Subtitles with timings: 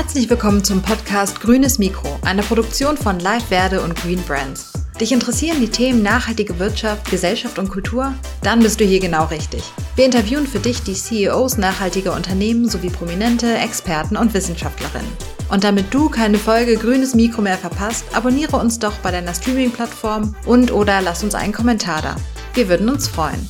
[0.00, 4.72] Herzlich willkommen zum Podcast Grünes Mikro, einer Produktion von Live Verde und Green Brands.
[4.98, 8.14] Dich interessieren die Themen nachhaltige Wirtschaft, Gesellschaft und Kultur?
[8.42, 9.62] Dann bist du hier genau richtig.
[9.96, 15.12] Wir interviewen für dich die CEOs nachhaltiger Unternehmen sowie prominente Experten und Wissenschaftlerinnen.
[15.50, 20.34] Und damit du keine Folge Grünes Mikro mehr verpasst, abonniere uns doch bei deiner Streaming-Plattform
[20.46, 22.16] und oder lass uns einen Kommentar da.
[22.54, 23.46] Wir würden uns freuen.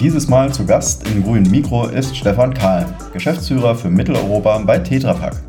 [0.00, 5.14] Dieses Mal zu Gast im grünen Mikro ist Stefan Kahl, Geschäftsführer für Mitteleuropa bei Tetra
[5.14, 5.40] Pak.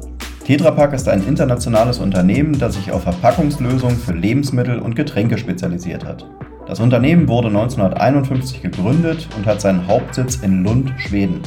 [0.45, 6.05] Tetra Pak ist ein internationales Unternehmen, das sich auf Verpackungslösungen für Lebensmittel und Getränke spezialisiert
[6.05, 6.25] hat.
[6.65, 11.41] Das Unternehmen wurde 1951 gegründet und hat seinen Hauptsitz in Lund, Schweden.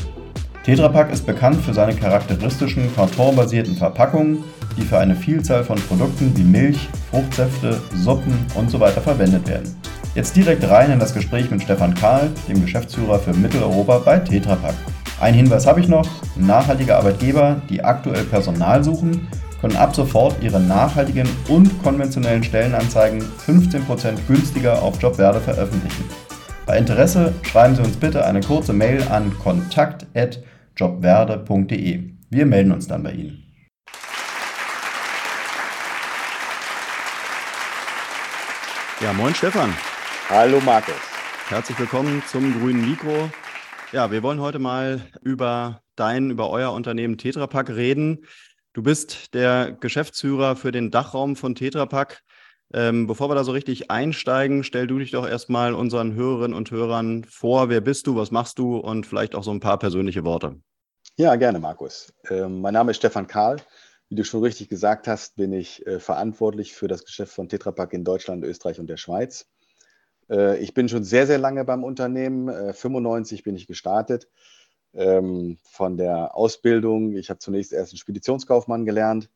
[0.65, 4.45] Tetra Pak ist bekannt für seine charakteristischen kartonbasierten Verpackungen,
[4.77, 8.93] die für eine Vielzahl von Produkten wie Milch, Fruchtsäfte, Suppen usw.
[8.95, 9.75] So verwendet werden.
[10.17, 14.57] Jetzt direkt rein in das Gespräch mit Stefan Kahl, dem Geschäftsführer für Mitteleuropa bei Tetra
[14.57, 14.75] Pak.
[15.21, 19.29] Ein Hinweis habe ich noch, nachhaltige Arbeitgeber, die aktuell Personal suchen,
[19.61, 26.07] können ab sofort ihre nachhaltigen und konventionellen Stellenanzeigen 15% günstiger auf Jobverde veröffentlichen.
[26.67, 32.11] Bei Interesse schreiben Sie uns bitte eine kurze Mail an kontakt.jobverde.de.
[32.31, 33.45] Wir melden uns dann bei Ihnen.
[39.01, 39.73] Ja, moin Stefan.
[40.31, 40.95] Hallo Markus.
[41.49, 43.29] Herzlich willkommen zum grünen Mikro.
[43.91, 48.25] Ja, wir wollen heute mal über dein, über euer Unternehmen Tetra Pak reden.
[48.73, 52.23] Du bist der Geschäftsführer für den Dachraum von Tetra Pak.
[52.73, 56.71] Ähm, bevor wir da so richtig einsteigen, stell du dich doch erstmal unseren Hörerinnen und
[56.71, 57.69] Hörern vor.
[57.69, 60.61] Wer bist du, was machst du und vielleicht auch so ein paar persönliche Worte.
[61.17, 62.13] Ja, gerne, Markus.
[62.29, 63.57] Ähm, mein Name ist Stefan Kahl.
[64.09, 67.73] Wie du schon richtig gesagt hast, bin ich äh, verantwortlich für das Geschäft von Tetra
[67.73, 69.49] Pak in Deutschland, Österreich und der Schweiz.
[70.31, 72.73] Äh, ich bin schon sehr, sehr lange beim Unternehmen.
[72.73, 74.29] 95 äh, bin ich gestartet
[74.95, 77.15] ähm, von der Ausbildung.
[77.15, 79.29] Ich habe zunächst erst einen Speditionskaufmann gelernt,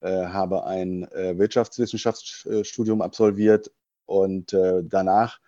[0.00, 3.70] äh, habe ein Wirtschaftswissenschaftsstudium absolviert
[4.06, 5.38] und danach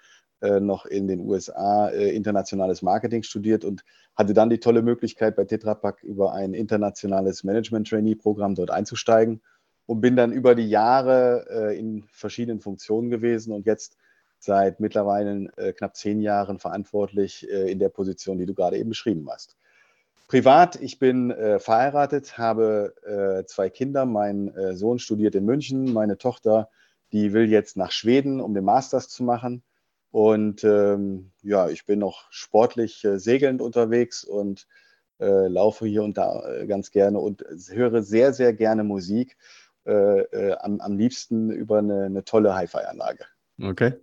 [0.43, 3.85] noch in den USA internationales Marketing studiert und
[4.17, 9.43] hatte dann die tolle Möglichkeit bei Tetra Pak über ein internationales Management-Trainee-Programm dort einzusteigen
[9.85, 13.99] und bin dann über die Jahre in verschiedenen Funktionen gewesen und jetzt
[14.41, 18.89] seit mittlerweile äh, knapp zehn Jahren verantwortlich äh, in der Position, die du gerade eben
[18.89, 19.57] beschrieben hast.
[20.27, 24.07] Privat, ich bin äh, verheiratet, habe äh, zwei Kinder.
[24.07, 26.71] Mein äh, Sohn studiert in München, meine Tochter,
[27.13, 29.63] die will jetzt nach Schweden, um den Masters zu machen.
[30.13, 34.67] Und ähm, ja, ich bin noch sportlich äh, segelnd unterwegs und
[35.23, 39.37] laufe hier und da ganz gerne und höre sehr, sehr gerne Musik.
[39.85, 43.27] Am, am, liebsten über eine, eine tolle Hi-Fi-Anlage.
[43.63, 43.95] Okay.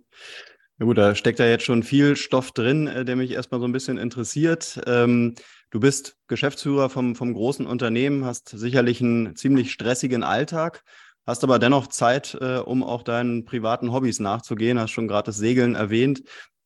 [0.78, 3.66] Na gut, da steckt ja jetzt schon viel Stoff drin, äh, der mich erstmal so
[3.66, 4.80] ein bisschen interessiert.
[4.86, 5.34] Ähm,
[5.70, 10.84] du bist Geschäftsführer vom, vom großen Unternehmen, hast sicherlich einen ziemlich stressigen Alltag,
[11.26, 15.36] hast aber dennoch Zeit, äh, um auch deinen privaten Hobbys nachzugehen, hast schon gerade das
[15.36, 16.22] Segeln erwähnt.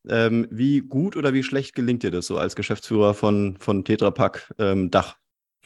[0.07, 4.11] Ähm, wie gut oder wie schlecht gelingt dir das so als Geschäftsführer von, von Tetra
[4.11, 5.15] Pak ähm, Dach?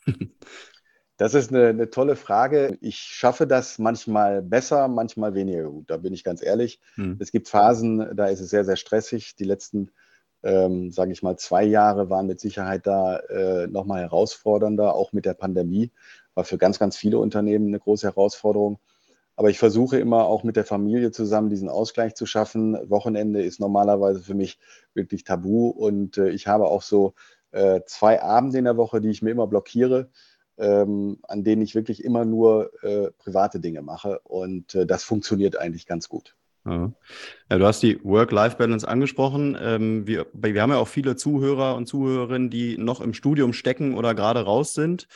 [1.18, 2.78] Das ist eine, eine, tolle Frage.
[2.80, 5.90] Ich schaffe das manchmal besser, manchmal weniger gut.
[5.90, 6.80] Da bin ich ganz ehrlich.
[6.94, 7.18] Hm.
[7.20, 9.36] Es gibt Phasen, da ist es sehr, sehr stressig.
[9.36, 9.90] Die letzten,
[10.44, 15.26] ähm, sage ich mal, zwei Jahre waren mit Sicherheit da äh, nochmal herausfordernder, auch mit
[15.26, 15.92] der Pandemie.
[16.36, 18.78] War für ganz, ganz viele Unternehmen eine große Herausforderung.
[19.36, 22.78] Aber ich versuche immer auch mit der Familie zusammen diesen Ausgleich zu schaffen.
[22.90, 24.60] Wochenende ist normalerweise für mich
[24.94, 27.16] wirklich tabu und äh, ich habe auch so
[27.52, 30.10] äh, zwei Abende in der Woche, die ich mir immer blockiere
[30.58, 34.20] ähm, an denen ich wirklich immer nur äh, private Dinge mache.
[34.24, 36.36] Und äh, das funktioniert eigentlich ganz gut.
[36.66, 36.92] Ja.
[37.50, 39.58] du hast die Work-Life-Balance angesprochen.
[39.60, 43.96] Ähm, wir, wir haben ja auch viele Zuhörer und Zuhörerinnen, die noch im Studium stecken
[43.96, 45.08] oder gerade raus sind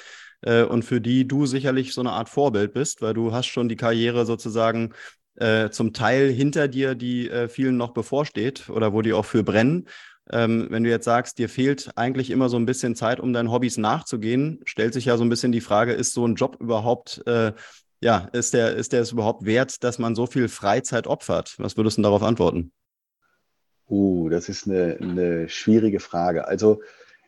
[0.41, 3.67] äh, und für die du sicherlich so eine Art Vorbild bist, weil du hast schon
[3.67, 4.93] die Karriere sozusagen
[5.35, 9.43] äh, zum Teil hinter dir, die äh, vielen noch bevorsteht oder wo die auch für
[9.43, 9.87] brennen.
[10.31, 13.51] Ähm, wenn du jetzt sagst, dir fehlt eigentlich immer so ein bisschen Zeit, um deinen
[13.51, 17.21] Hobbys nachzugehen, stellt sich ja so ein bisschen die Frage, ist so ein Job überhaupt,
[17.27, 17.53] äh,
[18.01, 21.55] ja, ist der, ist der es überhaupt wert, dass man so viel Freizeit opfert?
[21.57, 22.71] Was würdest du darauf antworten?
[23.89, 26.47] Uh, das ist eine, eine schwierige Frage.
[26.47, 26.81] Also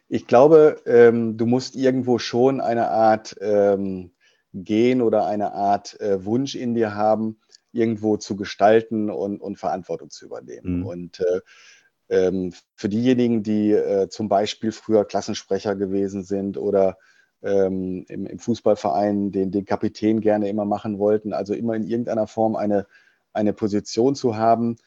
[0.07, 4.11] ich glaube, ähm, du musst irgendwo schon eine Art ähm,
[4.53, 7.39] Gen oder eine Art äh, Wunsch in dir haben,
[7.73, 10.79] irgendwo zu gestalten und, und Verantwortung zu übernehmen.
[10.79, 10.85] Mhm.
[10.85, 11.41] Und äh,
[12.09, 16.97] ähm, für diejenigen, die äh, zum Beispiel früher Klassensprecher gewesen sind oder
[17.41, 22.27] ähm, im, im, Fußballverein den, den Kapitän gerne immer machen wollten, also immer in irgendeiner
[22.27, 22.87] Form eine,
[23.33, 24.77] eine Position zu haben,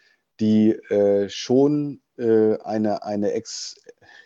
[0.40, 3.76] die äh, schon äh, eine, eine ex,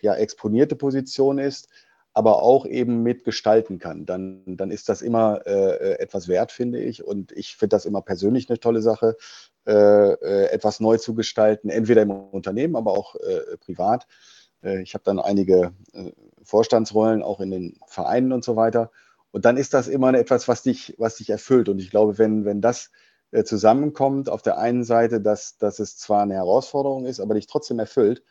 [0.01, 1.69] ja, exponierte Position ist,
[2.13, 7.05] aber auch eben mitgestalten kann, dann, dann ist das immer äh, etwas wert, finde ich.
[7.05, 9.17] Und ich finde das immer persönlich eine tolle Sache,
[9.67, 14.09] äh, äh, etwas neu zu gestalten, entweder im Unternehmen, aber auch äh, privat.
[14.63, 16.11] Äh, ich habe dann einige äh,
[16.43, 18.91] Vorstandsrollen auch in den Vereinen und so weiter.
[19.31, 21.69] Und dann ist das immer etwas, was dich, was dich erfüllt.
[21.69, 22.91] Und ich glaube, wenn, wenn das
[23.45, 27.79] zusammenkommt, auf der einen Seite, dass, dass es zwar eine Herausforderung ist, aber dich trotzdem
[27.79, 28.25] erfüllt,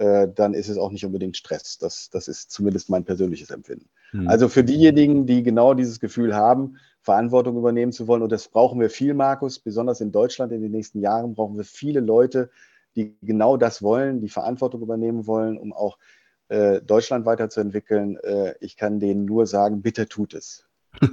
[0.00, 1.76] äh, dann ist es auch nicht unbedingt Stress.
[1.76, 3.90] Das, das ist zumindest mein persönliches Empfinden.
[4.12, 4.28] Mhm.
[4.28, 8.80] Also für diejenigen, die genau dieses Gefühl haben, Verantwortung übernehmen zu wollen, und das brauchen
[8.80, 12.50] wir viel, Markus, besonders in Deutschland in den nächsten Jahren brauchen wir viele Leute,
[12.96, 15.98] die genau das wollen, die Verantwortung übernehmen wollen, um auch
[16.48, 18.16] äh, Deutschland weiterzuentwickeln.
[18.16, 20.64] Äh, ich kann denen nur sagen, bitte tut es.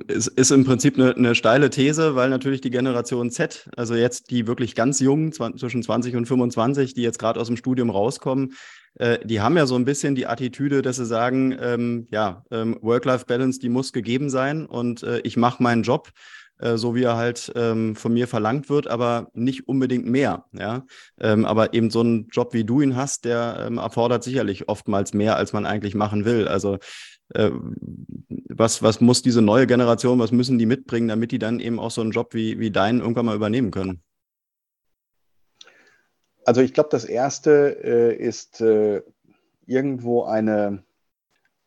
[0.00, 4.30] Ist, ist im Prinzip eine, eine, steile These, weil natürlich die Generation Z, also jetzt
[4.30, 8.54] die wirklich ganz jungen, zwischen 20 und 25, die jetzt gerade aus dem Studium rauskommen,
[8.94, 12.78] äh, die haben ja so ein bisschen die Attitüde, dass sie sagen, ähm, ja, ähm,
[12.80, 16.10] Work-Life-Balance, die muss gegeben sein und äh, ich mache meinen Job
[16.62, 20.44] äh, so wie er halt ähm, von mir verlangt wird, aber nicht unbedingt mehr.
[20.52, 20.84] Ja?
[21.20, 25.12] Ähm, aber eben so ein Job, wie du ihn hast, der ähm, erfordert sicherlich oftmals
[25.12, 26.46] mehr, als man eigentlich machen will.
[26.46, 26.78] Also
[27.34, 31.90] was, was muss diese neue Generation, was müssen die mitbringen, damit die dann eben auch
[31.90, 34.02] so einen Job wie, wie deinen irgendwann mal übernehmen können?
[36.44, 39.02] Also ich glaube, das Erste äh, ist äh,
[39.66, 40.82] irgendwo eine,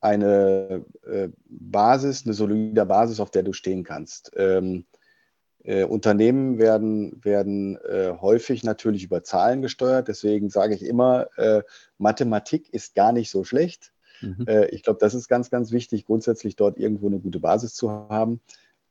[0.02, 4.32] eine äh, Basis, eine solide Basis, auf der du stehen kannst.
[4.36, 4.86] Ähm,
[5.64, 10.08] äh, Unternehmen werden, werden äh, häufig natürlich über Zahlen gesteuert.
[10.08, 11.28] Deswegen sage ich immer,
[11.98, 13.95] Mathematik ist gar nicht so schlecht.
[14.26, 14.46] Mhm.
[14.48, 17.92] Äh, ich glaube, das ist ganz, ganz wichtig, grundsätzlich dort irgendwo eine gute Basis zu
[17.92, 18.42] haben.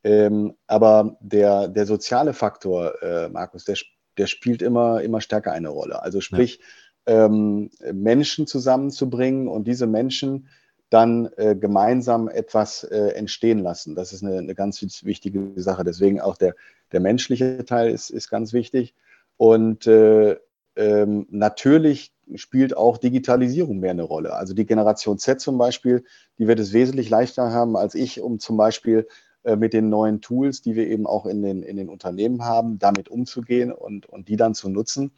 [0.02, 3.76] Ähm, aber der, der soziale Faktor, äh, Markus, der,
[4.18, 6.02] der spielt immer, immer stärker eine Rolle.
[6.02, 6.60] Also sprich,
[7.06, 7.26] ja.
[7.26, 10.48] ähm, Menschen zusammenzubringen und diese Menschen
[10.90, 13.96] dann äh, gemeinsam etwas äh, entstehen lassen.
[13.96, 15.82] Das ist eine, eine, ganz wichtige Sache.
[15.82, 16.54] Deswegen auch der,
[16.92, 18.94] der menschliche Teil ist, ist ganz wichtig.
[19.36, 20.36] Und äh,
[20.76, 24.34] ähm, natürlich spielt auch Digitalisierung mehr eine Rolle.
[24.34, 26.04] Also die Generation Z zum Beispiel,
[26.38, 29.06] die wird es wesentlich leichter haben als ich, um zum Beispiel
[29.44, 32.78] äh, mit den neuen Tools, die wir eben auch in den, in den Unternehmen haben,
[32.78, 35.12] damit umzugehen und, und die dann zu nutzen,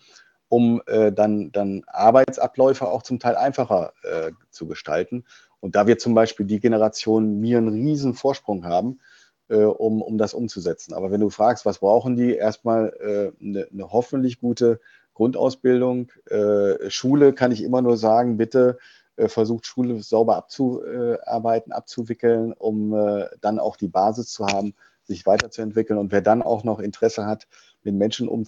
[0.49, 5.25] um äh, dann, dann Arbeitsabläufe auch zum Teil einfacher äh, zu gestalten.
[5.61, 9.01] Und da wir zum Beispiel die Generation mir einen riesen Vorsprung haben,
[9.49, 10.93] äh, um, um das umzusetzen.
[10.93, 14.81] Aber wenn du fragst, was brauchen die, erstmal äh, eine, eine hoffentlich gute
[15.17, 16.13] Grundausbildung.
[16.27, 18.79] Äh, Schule kann ich immer nur sagen, bitte
[19.17, 24.75] äh, versucht Schule sauber abzuarbeiten, abzuwickeln, um äh, dann auch die Basis zu haben,
[25.05, 25.99] sich weiterzuentwickeln.
[25.99, 27.49] Und wer dann auch noch Interesse hat,
[27.83, 28.45] mit Menschen um,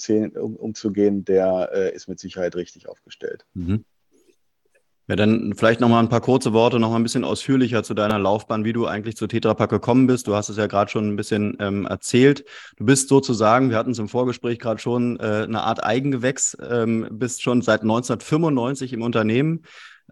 [0.57, 3.47] umzugehen, der äh, ist mit Sicherheit richtig aufgestellt.
[3.55, 3.85] Mhm.
[5.09, 7.95] Ja, dann vielleicht noch mal ein paar kurze Worte, noch mal ein bisschen ausführlicher zu
[7.95, 10.27] deiner Laufbahn, wie du eigentlich zu Tetra Pak gekommen bist.
[10.27, 12.45] Du hast es ja gerade schon ein bisschen ähm, erzählt.
[12.77, 17.09] Du bist sozusagen, wir hatten es im Vorgespräch gerade schon, äh, eine Art Eigengewächs, ähm,
[17.11, 19.63] bist schon seit 1995 im Unternehmen,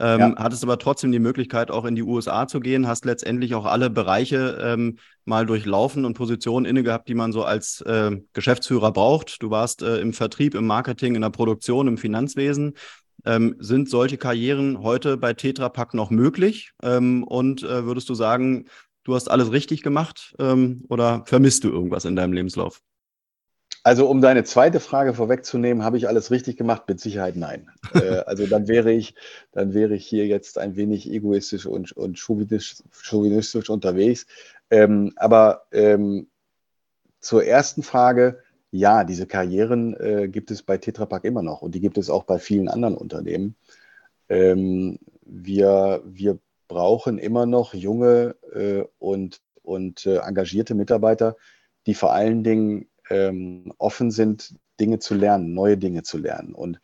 [0.01, 0.35] ähm, ja.
[0.39, 3.91] hattest aber trotzdem die Möglichkeit, auch in die USA zu gehen, hast letztendlich auch alle
[3.91, 4.97] Bereiche ähm,
[5.27, 9.43] mal durchlaufen und Positionen inne gehabt, die man so als äh, Geschäftsführer braucht.
[9.43, 12.75] Du warst äh, im Vertrieb, im Marketing, in der Produktion, im Finanzwesen
[13.25, 16.73] ähm, sind solche Karrieren heute bei Tetra Pak noch möglich?
[16.83, 18.67] Ähm, und äh, würdest du sagen,
[19.05, 22.83] du hast alles richtig gemacht ähm, oder vermisst du irgendwas in deinem Lebenslauf?
[23.87, 26.83] Also um deine zweite Frage vorwegzunehmen, habe ich alles richtig gemacht?
[26.89, 27.71] Mit Sicherheit nein.
[27.95, 29.15] äh, also dann wäre ich,
[29.53, 34.27] dann wäre ich hier jetzt ein wenig egoistisch und, und chauvinistisch, chauvinistisch unterwegs.
[34.71, 36.27] Ähm, aber ähm,
[37.21, 41.75] zur ersten Frage, ja, diese Karrieren äh, gibt es bei Tetra Pak immer noch und
[41.75, 43.57] die gibt es auch bei vielen anderen Unternehmen.
[44.29, 51.37] Ähm, wir, wir brauchen immer noch junge äh, und, und äh, engagierte Mitarbeiter,
[51.87, 56.55] die vor allen Dingen ähm, offen sind, Dinge zu lernen, neue Dinge zu lernen.
[56.55, 56.81] Und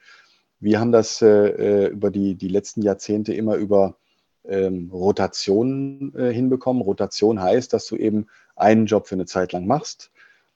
[0.61, 3.97] wir haben das äh, äh, über die, die letzten Jahrzehnte immer über
[4.45, 6.83] ähm, Rotation äh, hinbekommen.
[6.83, 10.12] Rotation heißt, dass du eben einen Job für eine Zeit lang machst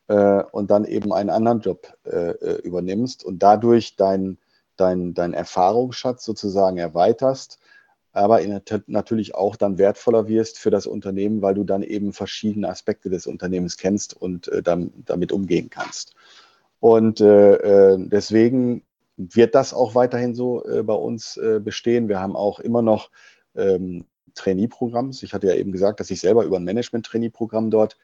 [0.08, 4.38] äh, und dann eben einen anderen Job äh, äh übernimmst und dadurch deinen
[4.76, 7.58] dein, dein Erfahrungsschatz sozusagen erweiterst,
[8.12, 12.68] aber in, natürlich auch dann wertvoller wirst für das Unternehmen, weil du dann eben verschiedene
[12.68, 16.14] Aspekte des Unternehmens kennst und äh, dann, damit umgehen kannst.
[16.80, 17.54] Und äh,
[17.94, 18.82] äh, deswegen
[19.16, 22.06] wird das auch weiterhin so bei uns bestehen.
[22.10, 23.10] Wir haben auch immer noch
[23.54, 25.22] ähm, Trainee-Programms.
[25.22, 27.96] Ich hatte ja eben gesagt, dass ich selber über ein Management-Trainee-Programm dort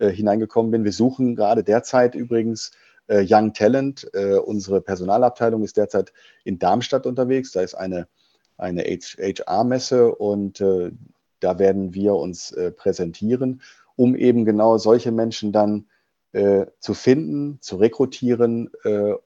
[0.00, 0.84] äh, hineingekommen bin.
[0.84, 2.72] Wir suchen gerade derzeit übrigens
[3.06, 4.08] äh, Young Talent.
[4.14, 6.12] Äh, unsere Personalabteilung ist derzeit
[6.44, 7.52] in Darmstadt unterwegs.
[7.52, 8.08] Da ist eine,
[8.56, 10.90] eine HR-Messe und äh,
[11.40, 13.62] da werden wir uns äh, präsentieren,
[13.96, 15.86] um eben genau solche Menschen dann
[16.78, 18.70] zu finden, zu rekrutieren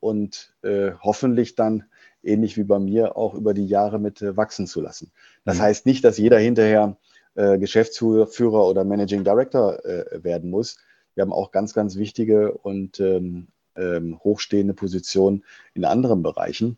[0.00, 1.84] und hoffentlich dann
[2.22, 5.12] ähnlich wie bei mir auch über die Jahre mit wachsen zu lassen.
[5.44, 5.62] Das mhm.
[5.64, 6.96] heißt nicht, dass jeder hinterher
[7.34, 9.78] äh, Geschäftsführer oder Managing Director
[10.12, 10.76] werden muss.
[11.14, 16.76] Wir haben auch ganz, ganz wichtige und ähm, ähm, hochstehende Positionen in anderen Bereichen.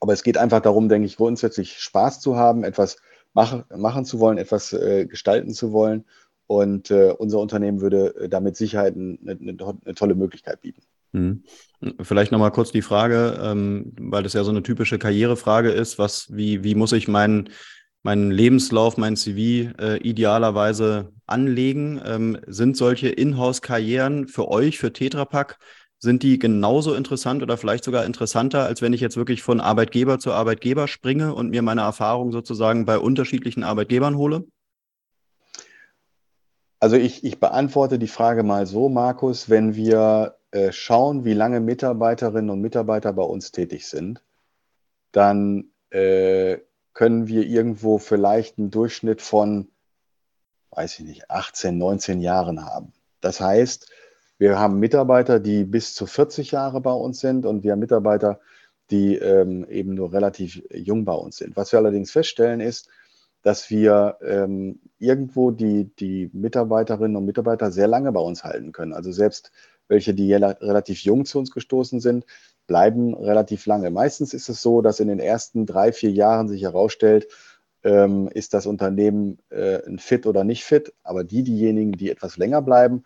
[0.00, 2.98] Aber es geht einfach darum, denke ich, grundsätzlich Spaß zu haben, etwas
[3.32, 6.04] mach, machen zu wollen, etwas äh, gestalten zu wollen.
[6.48, 10.82] Und äh, unser Unternehmen würde äh, damit Sicherheit eine, eine, tolle Möglichkeit bieten.
[11.12, 11.42] Mhm.
[12.02, 16.28] Vielleicht nochmal kurz die Frage, ähm, weil das ja so eine typische Karrierefrage ist, was,
[16.36, 17.48] wie, wie muss ich meinen,
[18.06, 22.00] meinen Lebenslauf, mein CV äh, idealerweise anlegen?
[22.06, 25.58] Ähm, sind solche Inhouse-Karrieren für euch, für Tetrapack,
[25.98, 30.20] sind die genauso interessant oder vielleicht sogar interessanter, als wenn ich jetzt wirklich von Arbeitgeber
[30.20, 34.44] zu Arbeitgeber springe und mir meine Erfahrung sozusagen bei unterschiedlichen Arbeitgebern hole?
[36.78, 41.58] Also ich, ich beantworte die Frage mal so, Markus, wenn wir äh, schauen, wie lange
[41.58, 44.22] Mitarbeiterinnen und Mitarbeiter bei uns tätig sind,
[45.10, 46.58] dann äh,
[46.96, 49.68] können wir irgendwo vielleicht einen Durchschnitt von,
[50.70, 52.94] weiß ich nicht, 18, 19 Jahren haben.
[53.20, 53.92] Das heißt,
[54.38, 58.40] wir haben Mitarbeiter, die bis zu 40 Jahre bei uns sind und wir haben Mitarbeiter,
[58.90, 61.54] die ähm, eben nur relativ jung bei uns sind.
[61.54, 62.88] Was wir allerdings feststellen ist,
[63.42, 68.94] dass wir ähm, irgendwo die, die Mitarbeiterinnen und Mitarbeiter sehr lange bei uns halten können.
[68.94, 69.52] Also selbst
[69.86, 72.24] welche, die relativ jung zu uns gestoßen sind,
[72.66, 73.90] bleiben relativ lange.
[73.90, 77.28] Meistens ist es so, dass in den ersten drei, vier Jahren sich herausstellt,
[77.84, 80.92] ähm, ist das Unternehmen äh, ein Fit oder nicht fit.
[81.02, 83.04] Aber die, diejenigen, die etwas länger bleiben,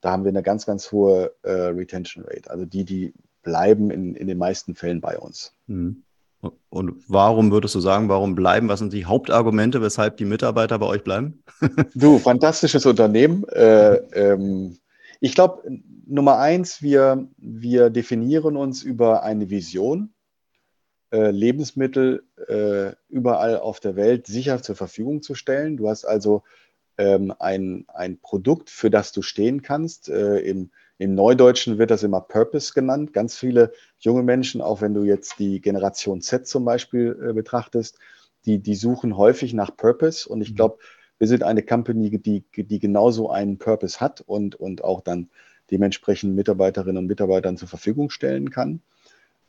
[0.00, 2.50] da haben wir eine ganz, ganz hohe äh, Retention Rate.
[2.50, 5.52] Also die, die bleiben in, in den meisten Fällen bei uns.
[5.66, 6.02] Mhm.
[6.70, 8.68] Und warum würdest du sagen, warum bleiben?
[8.68, 11.44] Was sind die Hauptargumente, weshalb die Mitarbeiter bei euch bleiben?
[11.94, 13.44] du, fantastisches Unternehmen.
[13.48, 14.76] Äh, ähm,
[15.22, 15.62] ich glaube,
[16.04, 20.12] Nummer eins, wir, wir definieren uns über eine Vision,
[21.12, 25.76] äh, Lebensmittel äh, überall auf der Welt sicher zur Verfügung zu stellen.
[25.76, 26.42] Du hast also
[26.98, 30.08] ähm, ein, ein Produkt, für das du stehen kannst.
[30.08, 33.12] Äh, im, Im Neudeutschen wird das immer Purpose genannt.
[33.12, 37.96] Ganz viele junge Menschen, auch wenn du jetzt die Generation Z zum Beispiel äh, betrachtest,
[38.44, 40.28] die, die suchen häufig nach Purpose.
[40.28, 40.56] Und ich mhm.
[41.22, 45.28] Wir sind eine Company, die, die genauso einen Purpose hat und, und auch dann
[45.70, 48.80] dementsprechend Mitarbeiterinnen und Mitarbeitern zur Verfügung stellen kann.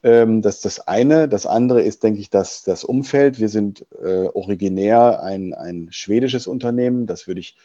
[0.04, 1.28] Ähm, das ist das eine.
[1.28, 3.40] Das andere ist, denke ich, dass das Umfeld.
[3.40, 7.08] Wir sind äh, originär ein, ein schwedisches Unternehmen.
[7.08, 7.58] Das würde ich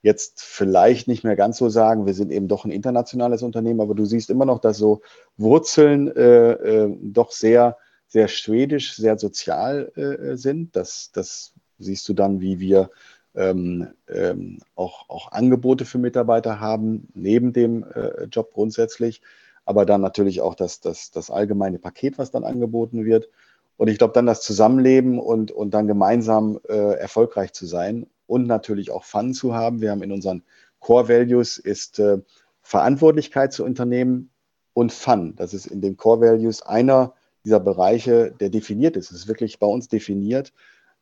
[0.00, 2.06] jetzt vielleicht nicht mehr ganz so sagen.
[2.06, 5.00] Wir sind eben doch ein internationales Unternehmen, aber du siehst immer noch, dass so
[5.38, 10.76] Wurzeln äh, äh, doch sehr, sehr schwedisch, sehr sozial äh, sind.
[10.76, 12.90] Das, das siehst du dann, wie wir
[13.36, 19.22] ähm, ähm, auch, auch Angebote für Mitarbeiter haben, neben dem äh, Job grundsätzlich
[19.66, 23.28] aber dann natürlich auch das, das, das allgemeine Paket, was dann angeboten wird.
[23.76, 28.46] Und ich glaube, dann das Zusammenleben und, und dann gemeinsam äh, erfolgreich zu sein und
[28.46, 29.82] natürlich auch Fun zu haben.
[29.82, 30.44] Wir haben in unseren
[30.78, 32.18] Core Values ist äh,
[32.62, 34.30] Verantwortlichkeit zu Unternehmen
[34.72, 35.34] und Fun.
[35.36, 37.12] Das ist in den Core Values einer
[37.44, 39.10] dieser Bereiche, der definiert ist.
[39.10, 40.52] Es ist wirklich bei uns definiert.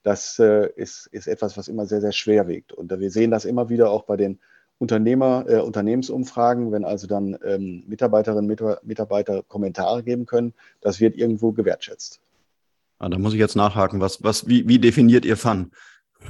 [0.04, 2.72] Das äh, ist, ist etwas, was immer sehr, sehr schwer wiegt.
[2.72, 4.38] Und wir sehen das immer wieder auch bei den
[4.78, 11.16] Unternehmer, äh, Unternehmensumfragen, wenn also dann ähm, Mitarbeiterinnen und Mitarbeiter Kommentare geben können, das wird
[11.16, 12.20] irgendwo gewertschätzt.
[12.98, 14.00] Ah, da muss ich jetzt nachhaken.
[14.00, 15.72] Was, was, wie, wie definiert ihr Fun?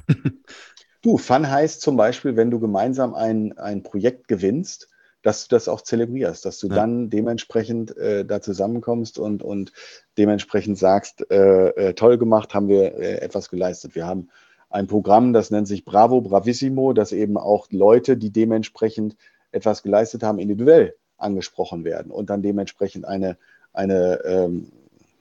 [1.02, 4.88] du, Fun heißt zum Beispiel, wenn du gemeinsam ein, ein Projekt gewinnst,
[5.24, 6.74] dass du das auch zelebrierst, dass du ja.
[6.74, 9.72] dann dementsprechend äh, da zusammenkommst und, und
[10.18, 13.94] dementsprechend sagst, äh, äh toll gemacht, haben wir äh, etwas geleistet.
[13.94, 14.28] Wir haben
[14.68, 19.16] ein Programm, das nennt sich Bravo Bravissimo, das eben auch Leute, die dementsprechend
[19.50, 23.38] etwas geleistet haben, individuell angesprochen werden und dann dementsprechend eine,
[23.72, 24.72] eine ähm,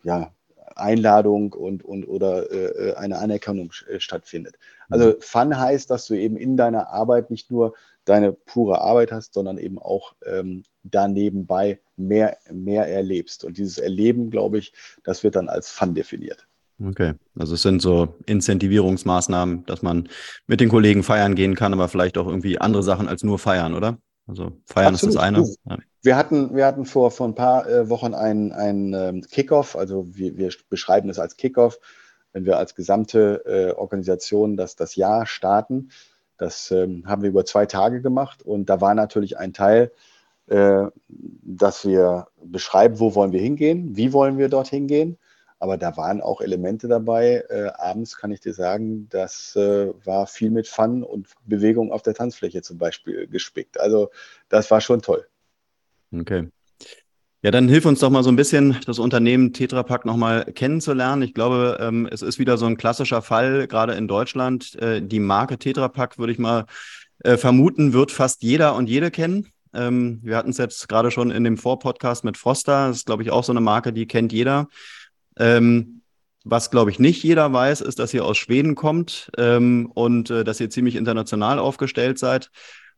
[0.03, 0.31] ja,
[0.75, 4.57] Einladung und, und oder äh, eine Anerkennung äh, stattfindet.
[4.89, 5.15] Also mhm.
[5.19, 7.73] Fun heißt, dass du eben in deiner Arbeit nicht nur
[8.05, 13.43] deine pure Arbeit hast, sondern eben auch ähm, da nebenbei mehr, mehr erlebst.
[13.43, 16.45] Und dieses Erleben, glaube ich, das wird dann als Fun definiert.
[16.83, 20.09] Okay, also es sind so Incentivierungsmaßnahmen, dass man
[20.47, 23.73] mit den Kollegen feiern gehen kann, aber vielleicht auch irgendwie andere Sachen als nur feiern,
[23.73, 23.97] oder?
[24.27, 25.15] Also feiern Absolut.
[25.15, 25.81] ist das eine.
[26.01, 30.05] Wir hatten, wir hatten vor, vor ein paar äh, Wochen einen, einen ähm, Kickoff, also
[30.15, 31.79] wir, wir beschreiben es als Kickoff,
[32.31, 35.89] wenn wir als gesamte äh, Organisation das, das Jahr starten.
[36.37, 39.91] Das ähm, haben wir über zwei Tage gemacht und da war natürlich ein Teil,
[40.47, 45.17] äh, dass wir beschreiben, wo wollen wir hingehen, wie wollen wir dort hingehen
[45.63, 47.45] aber da waren auch Elemente dabei.
[47.49, 52.01] Äh, abends kann ich dir sagen, das äh, war viel mit Fun und Bewegung auf
[52.01, 53.79] der Tanzfläche zum Beispiel gespickt.
[53.79, 54.09] Also
[54.49, 55.25] das war schon toll.
[56.13, 56.49] Okay.
[57.43, 61.21] Ja, dann hilf uns doch mal so ein bisschen, das Unternehmen Tetra Pak nochmal kennenzulernen.
[61.21, 64.75] Ich glaube, ähm, es ist wieder so ein klassischer Fall, gerade in Deutschland.
[64.81, 66.65] Äh, die Marke Tetra Pak, würde ich mal
[67.19, 69.47] äh, vermuten, wird fast jeder und jede kennen.
[69.73, 72.89] Ähm, wir hatten es jetzt gerade schon in dem Vorpodcast mit Froster.
[72.89, 74.67] Das ist, glaube ich, auch so eine Marke, die kennt jeder.
[75.37, 76.01] Ähm,
[76.45, 80.43] was, glaube ich, nicht jeder weiß, ist, dass ihr aus Schweden kommt ähm, und äh,
[80.43, 82.51] dass ihr ziemlich international aufgestellt seid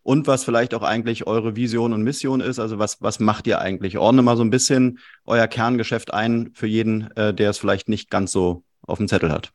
[0.05, 2.59] und was vielleicht auch eigentlich eure Vision und Mission ist.
[2.59, 3.97] Also was, was macht ihr eigentlich?
[3.97, 8.11] Ordne mal so ein bisschen euer Kerngeschäft ein für jeden, äh, der es vielleicht nicht
[8.11, 9.51] ganz so auf dem Zettel hat.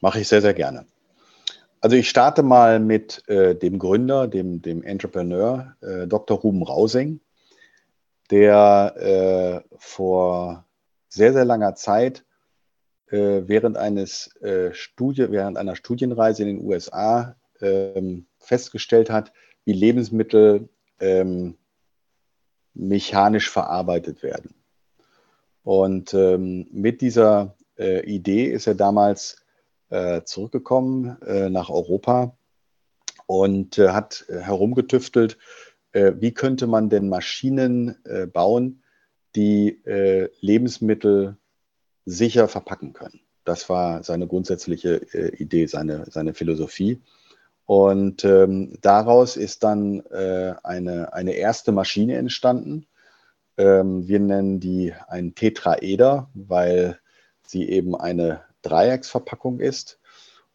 [0.00, 0.84] Mache ich sehr, sehr gerne.
[1.80, 6.38] Also ich starte mal mit äh, dem Gründer, dem, dem Entrepreneur, äh, Dr.
[6.38, 7.20] Ruben Rausing,
[8.30, 10.65] der äh, vor
[11.16, 12.24] sehr, sehr langer Zeit
[13.08, 19.32] äh, während, eines, äh, Studie, während einer Studienreise in den USA ähm, festgestellt hat,
[19.64, 20.68] wie Lebensmittel
[21.00, 21.56] ähm,
[22.74, 24.54] mechanisch verarbeitet werden.
[25.62, 29.42] Und ähm, mit dieser äh, Idee ist er damals
[29.88, 32.36] äh, zurückgekommen äh, nach Europa
[33.26, 35.38] und äh, hat herumgetüftelt,
[35.92, 37.96] wie könnte man denn Maschinen
[38.34, 38.82] bauen,
[39.36, 39.78] die
[40.40, 41.36] Lebensmittel
[42.04, 43.20] sicher verpacken können.
[43.44, 44.96] Das war seine grundsätzliche
[45.38, 47.00] Idee, seine, seine Philosophie.
[47.66, 52.86] Und ähm, daraus ist dann äh, eine, eine erste Maschine entstanden.
[53.58, 57.00] Ähm, wir nennen die ein Tetraeder, weil
[57.44, 59.98] sie eben eine Dreiecksverpackung ist.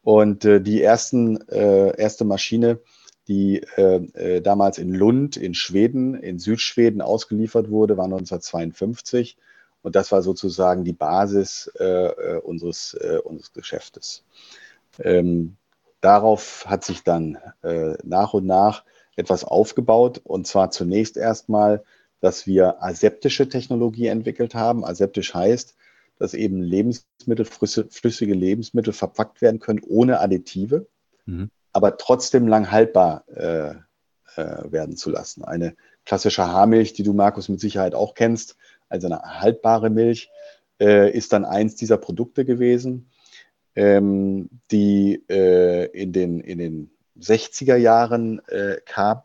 [0.02, 2.80] Und äh, die ersten, äh, erste Maschine,
[3.28, 9.36] die äh, äh, damals in Lund in Schweden, in Südschweden ausgeliefert wurde, war 1952.
[9.82, 14.22] Und das war sozusagen die Basis äh, unseres, unseres Geschäftes.
[15.00, 15.56] Ähm,
[16.02, 21.84] Darauf hat sich dann äh, nach und nach etwas aufgebaut und zwar zunächst erstmal,
[22.18, 24.84] dass wir aseptische Technologie entwickelt haben.
[24.84, 25.76] Aseptisch heißt,
[26.18, 30.88] dass eben Lebensmittel, flüssige Lebensmittel verpackt werden können ohne Additive,
[31.24, 31.50] mhm.
[31.72, 33.70] Aber trotzdem lang haltbar äh,
[34.36, 35.44] äh, werden zu lassen.
[35.44, 38.56] Eine klassische Haarmilch, die du, Markus, mit Sicherheit auch kennst,
[38.88, 40.30] also eine haltbare Milch,
[40.80, 43.10] äh, ist dann eins dieser Produkte gewesen
[43.74, 49.22] ähm, die äh, in, den, in den 60er Jahren äh, kam.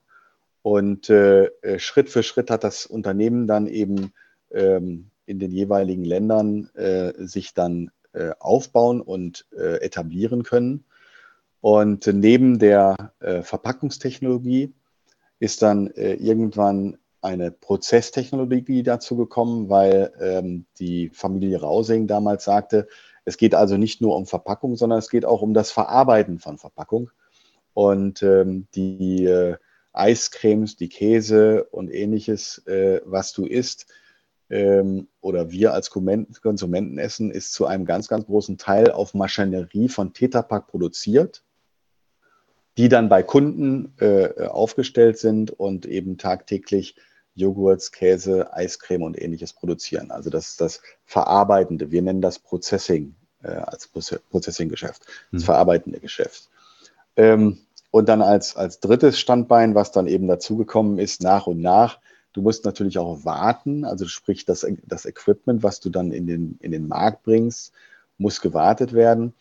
[0.62, 4.14] Und äh, äh, Schritt für Schritt hat das Unternehmen dann eben
[4.52, 7.92] ähm, in den jeweiligen Ländern äh, sich dann
[8.40, 10.86] aufbauen und etablieren können.
[11.62, 14.74] Und neben der Verpackungstechnologie
[15.39, 22.88] ist dann irgendwann eine Prozesstechnologie dazu gekommen, weil ähm, die Familie Rausing damals sagte,
[23.26, 26.58] es geht also nicht nur um Verpackung, sondern es geht auch um das Verarbeiten von
[26.58, 27.10] Verpackung.
[27.74, 29.58] Und ähm, die äh,
[29.91, 33.88] Eiscremes, die Käse und ähnliches, äh, was du isst
[34.50, 39.89] ähm, oder wir als Konsumenten essen, ist zu einem ganz, ganz großen Teil auf Maschinerie
[39.89, 41.43] von Tetrapack produziert,
[42.78, 46.96] die dann bei Kunden äh, aufgestellt sind und eben tagtäglich
[47.34, 50.12] Joghurts, Käse, Eiscreme und ähnliches produzieren.
[50.12, 51.92] Also das ist das Verarbeitende.
[51.92, 55.46] Wir nennen das Processing äh, als Processing-Geschäft, das mhm.
[55.46, 56.50] verarbeitende Geschäft.
[57.16, 57.60] Ähm,
[57.92, 62.00] und dann als, als drittes Standbein, was dann eben dazugekommen ist, nach und nach,
[62.34, 66.58] du musst natürlich auch warten, also sprich das, das Equipment, was du dann in den,
[66.62, 67.72] in den Markt bringst,
[68.18, 69.34] muss gewartet werden.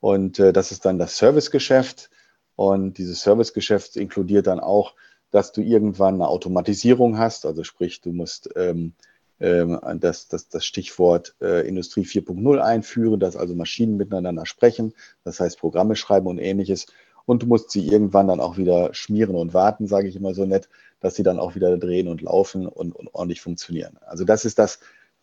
[0.00, 2.10] Und äh, das ist dann das Servicegeschäft.
[2.56, 4.94] Und dieses Servicegeschäft inkludiert dann auch
[5.30, 8.94] dass du irgendwann eine Automatisierung hast, also sprich, du musst ähm,
[9.40, 15.40] ähm, das, das, das Stichwort äh, Industrie 4.0 einführen, dass also Maschinen miteinander sprechen, das
[15.40, 16.86] heißt Programme schreiben und ähnliches.
[17.26, 20.44] Und du musst sie irgendwann dann auch wieder schmieren und warten, sage ich immer so
[20.44, 20.68] nett,
[21.00, 23.98] dass sie dann auch wieder drehen und laufen und, und ordentlich funktionieren.
[24.06, 24.78] Also das ist das,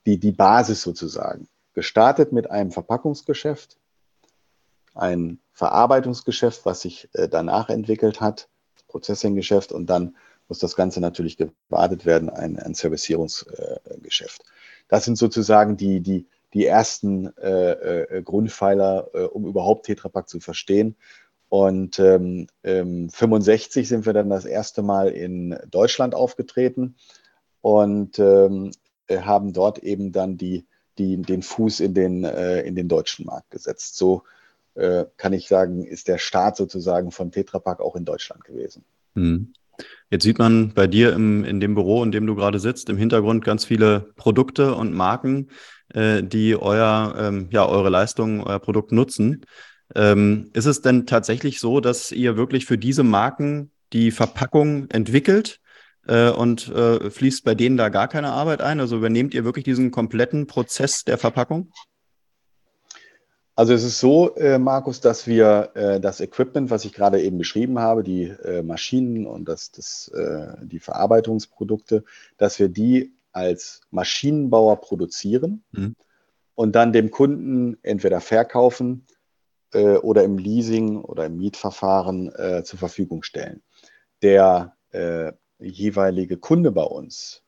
[0.06, 1.48] die, die Basis sozusagen.
[1.74, 3.78] Gestartet mit einem Verpackungsgeschäft,
[4.94, 8.50] ein Verarbeitungsgeschäft, was sich äh, danach entwickelt hat,
[8.88, 10.16] Processing-Geschäft und dann
[10.48, 14.44] muss das Ganze natürlich gewartet werden, ein, ein Servicierungsgeschäft.
[14.88, 20.40] das sind sozusagen die, die, die ersten äh, äh, Grundpfeiler, äh, um überhaupt Tetrapack zu
[20.40, 20.96] verstehen.
[21.50, 26.96] Und ähm, ähm, 65 sind wir dann das erste Mal in Deutschland aufgetreten
[27.62, 28.72] und ähm,
[29.10, 30.66] haben dort eben dann die,
[30.98, 33.98] die, den Fuß in den, äh, in den deutschen Markt gesetzt.
[33.98, 34.24] So
[34.76, 38.84] äh, kann ich sagen, ist der Start sozusagen von Tetrapack auch in Deutschland gewesen.
[39.14, 39.54] Mhm.
[40.10, 42.98] Jetzt sieht man bei dir im, in dem Büro, in dem du gerade sitzt, im
[42.98, 45.50] Hintergrund ganz viele Produkte und Marken,
[45.94, 49.46] äh, die euer, ähm, ja, eure Leistungen, euer Produkt nutzen.
[49.96, 55.60] Ähm, ist es denn tatsächlich so, dass ihr wirklich für diese Marken die Verpackung entwickelt
[56.08, 58.80] äh, und äh, fließt bei denen da gar keine Arbeit ein?
[58.80, 61.72] Also übernehmt ihr wirklich diesen kompletten Prozess der Verpackung?
[63.56, 67.38] Also es ist so, äh, Markus, dass wir äh, das Equipment, was ich gerade eben
[67.38, 72.04] beschrieben habe, die äh, Maschinen und das, das, äh, die Verarbeitungsprodukte,
[72.38, 75.96] dass wir die als Maschinenbauer produzieren mhm.
[76.56, 79.06] und dann dem Kunden entweder verkaufen
[79.74, 83.62] äh, oder im Leasing oder im Mietverfahren äh, zur Verfügung stellen.
[84.22, 84.78] Der
[85.58, 87.43] jeweilige Kunde bei uns,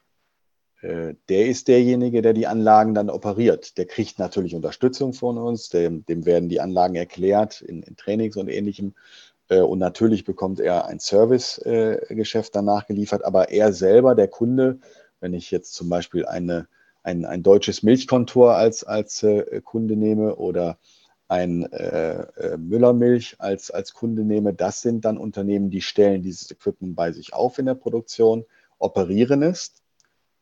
[0.81, 3.77] der ist derjenige, der die Anlagen dann operiert.
[3.77, 8.38] Der kriegt natürlich Unterstützung von uns, dem, dem werden die Anlagen erklärt in, in Trainings
[8.38, 8.93] und ähnlichem.
[9.49, 14.79] Äh, und natürlich bekommt er ein Servicegeschäft äh, danach geliefert, aber er selber, der Kunde,
[15.19, 16.67] wenn ich jetzt zum Beispiel eine,
[17.03, 19.25] ein, ein deutsches Milchkontor als, als
[19.63, 20.77] Kunde nehme oder
[21.27, 26.95] ein äh, Müllermilch als, als Kunde nehme, das sind dann Unternehmen, die stellen dieses Equipment
[26.95, 28.45] bei sich auf in der Produktion,
[28.79, 29.73] operieren es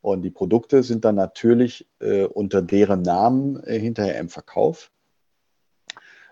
[0.04, 4.92] und die Produkte sind dann natürlich äh, unter deren Namen äh, hinterher im Verkauf.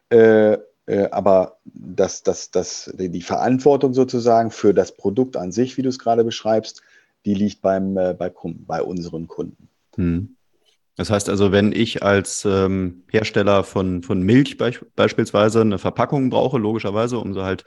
[0.10, 0.58] Äh,
[0.88, 5.90] äh aber das, das, das, die Verantwortung sozusagen für das Produkt an sich, wie du
[5.90, 6.82] es gerade beschreibst,
[7.24, 9.70] die liegt beim, äh, bei, bei unseren Kunden.
[9.96, 10.36] Hm.
[11.02, 16.30] Das heißt also, wenn ich als ähm, Hersteller von, von Milch be beispielsweise eine Verpackung
[16.30, 17.66] brauche, logischerweise, um sie halt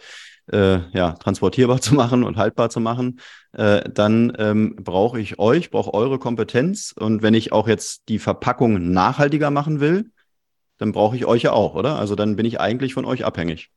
[0.52, 3.18] äh, ja, transportierbar zu machen und haltbar zu machen,
[3.50, 6.94] äh, dann ähm, brauche ich euch, brauche eure Kompetenz.
[6.96, 10.12] Und wenn ich auch jetzt die Verpackung nachhaltiger machen will,
[10.78, 11.98] dann brauche ich euch ja auch, oder?
[11.98, 13.72] Also dann bin ich eigentlich von euch abhängig.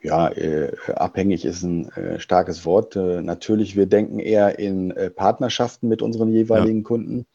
[0.00, 2.96] Ja, äh, abhängig ist ein äh, starkes Wort.
[2.96, 6.84] Äh, natürlich, wir denken eher in äh, Partnerschaften mit unseren jeweiligen ja.
[6.84, 7.26] Kunden.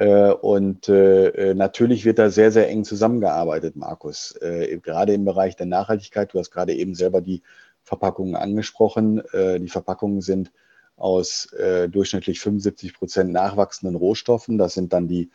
[0.00, 4.34] Äh, und äh, natürlich wird da sehr, sehr eng zusammengearbeitet, Markus.
[4.40, 6.32] Äh, gerade im Bereich der Nachhaltigkeit.
[6.32, 7.42] Du hast gerade eben selber die
[7.82, 9.22] Verpackungen angesprochen.
[9.32, 10.52] Die Verpackungen sind
[10.96, 11.48] aus
[11.90, 14.58] durchschnittlich 75 Prozent nachwachsenden Rohstoffen.
[14.58, 15.30] Das sind dann die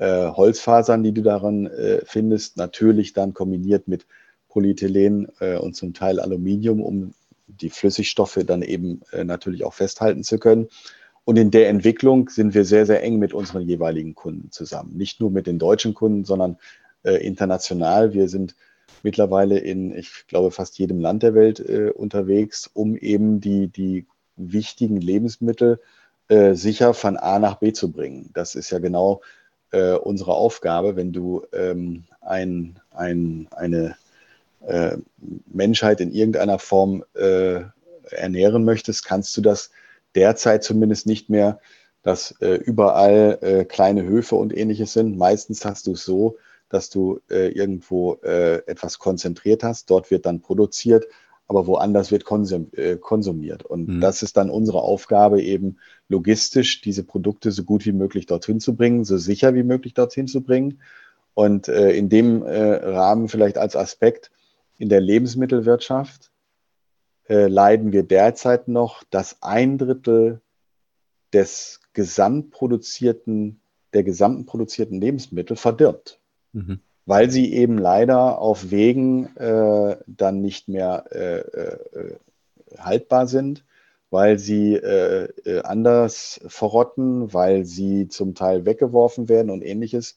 [0.00, 1.70] Holzfasern, die du daran
[2.04, 2.56] findest.
[2.56, 4.06] Natürlich dann kombiniert mit
[4.48, 5.26] Polyethylen
[5.60, 7.14] und zum Teil Aluminium, um
[7.46, 10.68] die Flüssigstoffe dann eben natürlich auch festhalten zu können.
[11.24, 14.96] Und in der Entwicklung sind wir sehr, sehr eng mit unseren jeweiligen Kunden zusammen.
[14.96, 16.56] Nicht nur mit den deutschen Kunden, sondern
[17.04, 18.12] äh, international.
[18.12, 18.54] Wir sind
[19.02, 24.06] mittlerweile in, ich glaube, fast jedem Land der Welt äh, unterwegs, um eben die, die
[24.36, 25.80] wichtigen Lebensmittel
[26.28, 28.30] äh, sicher von A nach B zu bringen.
[28.34, 29.20] Das ist ja genau
[29.72, 33.96] äh, unsere Aufgabe, wenn du ähm, ein, ein, eine
[34.66, 34.96] äh,
[35.46, 37.60] Menschheit in irgendeiner Form äh,
[38.10, 39.70] ernähren möchtest, kannst du das
[40.14, 41.60] derzeit zumindest nicht mehr,
[42.02, 45.18] dass äh, überall äh, kleine Höfe und ähnliches sind.
[45.18, 46.36] Meistens hast du es so,
[46.68, 49.90] dass du äh, irgendwo äh, etwas konzentriert hast.
[49.90, 51.04] Dort wird dann produziert,
[51.46, 53.64] aber woanders wird konsum äh, konsumiert.
[53.64, 54.00] Und mhm.
[54.00, 58.76] das ist dann unsere Aufgabe, eben logistisch diese Produkte so gut wie möglich dorthin zu
[58.76, 60.80] bringen, so sicher wie möglich dorthin zu bringen.
[61.34, 64.30] Und äh, in dem Rahmen vielleicht als Aspekt
[64.78, 66.29] in der Lebensmittelwirtschaft
[67.30, 70.40] äh, leiden wir derzeit noch, dass ein Drittel
[71.32, 73.60] des gesamtproduzierten,
[73.94, 76.18] der gesamten produzierten Lebensmittel verdirbt.
[76.52, 76.80] Mhm.
[77.06, 82.16] Weil sie eben leider auf Wegen äh, dann nicht mehr äh, äh,
[82.76, 83.64] haltbar sind,
[84.10, 90.16] weil sie äh, anders verrotten, weil sie zum Teil weggeworfen werden und ähnliches.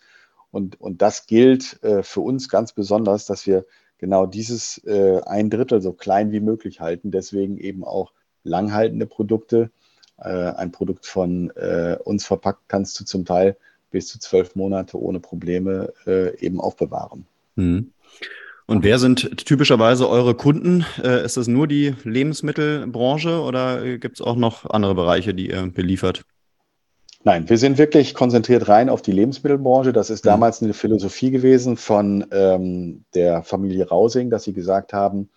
[0.50, 3.66] Und, und das gilt für uns ganz besonders, dass wir
[4.04, 7.10] genau dieses äh, ein Drittel so klein wie möglich halten.
[7.10, 8.12] Deswegen eben auch
[8.44, 9.72] langhaltende Produkte.
[10.18, 13.56] Äh, ein Produkt von äh, uns verpackt kannst du zum Teil
[13.92, 17.26] bis zu zwölf Monate ohne Probleme äh, eben aufbewahren.
[17.56, 17.94] Mhm.
[18.66, 20.86] Und wer sind typischerweise eure Kunden?
[21.02, 25.50] Äh, ist das nur die Lebensmittelbranche oder äh, gibt es auch noch andere Bereiche, die
[25.50, 26.26] ihr beliefert?
[27.26, 29.94] Nein, wir sind wirklich konzentriert rein auf die Lebensmittelbranche.
[29.94, 30.30] Das ist mhm.
[30.30, 35.30] damals eine Philosophie gewesen von ähm, der Familie Rausing, dass sie gesagt haben,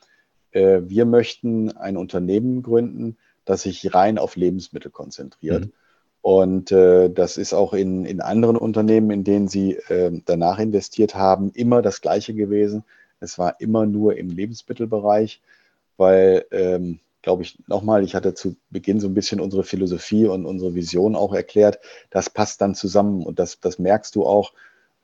[0.51, 5.67] äh, wir möchten ein Unternehmen gründen, das sich rein auf Lebensmittel konzentriert.
[5.67, 5.73] Mhm.
[6.23, 11.15] Und äh, das ist auch in, in anderen Unternehmen, in denen sie äh, danach investiert
[11.15, 12.83] haben, immer das Gleiche gewesen.
[13.21, 15.41] Es war immer nur im Lebensmittelbereich,
[15.97, 20.47] weil ähm, glaube ich, nochmal, ich hatte zu Beginn so ein bisschen unsere Philosophie und
[20.47, 21.81] unsere Vision auch erklärt.
[22.09, 24.53] Das passt dann zusammen und das, das merkst du auch,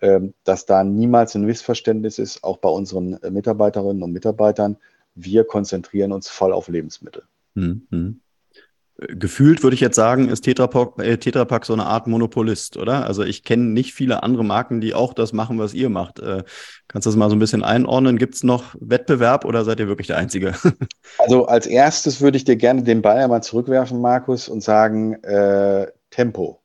[0.00, 4.76] ähm, dass da niemals ein Missverständnis ist, auch bei unseren äh, Mitarbeiterinnen und Mitarbeitern.
[5.16, 7.24] Wir konzentrieren uns voll auf Lebensmittel.
[7.90, 8.20] Mhm.
[9.08, 13.06] Gefühlt würde ich jetzt sagen, ist Tetrapack, äh, Tetrapack so eine Art Monopolist, oder?
[13.06, 16.20] Also ich kenne nicht viele andere Marken, die auch das machen, was ihr macht.
[16.20, 16.44] Äh,
[16.88, 18.18] kannst du das mal so ein bisschen einordnen?
[18.18, 20.54] Gibt es noch Wettbewerb oder seid ihr wirklich der Einzige?
[21.18, 25.86] also als erstes würde ich dir gerne den Ball mal zurückwerfen, Markus, und sagen äh,
[26.10, 26.60] Tempo.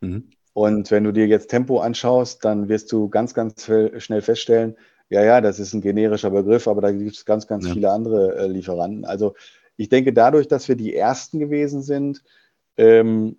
[0.00, 0.30] Mhm.
[0.52, 4.76] Und wenn du dir jetzt Tempo anschaust, dann wirst du ganz, ganz schnell feststellen,
[5.10, 7.72] ja, ja, das ist ein generischer Begriff, aber da gibt es ganz, ganz ja.
[7.72, 9.04] viele andere äh, Lieferanten.
[9.04, 9.34] Also
[9.80, 12.22] ich denke, dadurch, dass wir die Ersten gewesen sind,
[12.76, 13.38] ähm,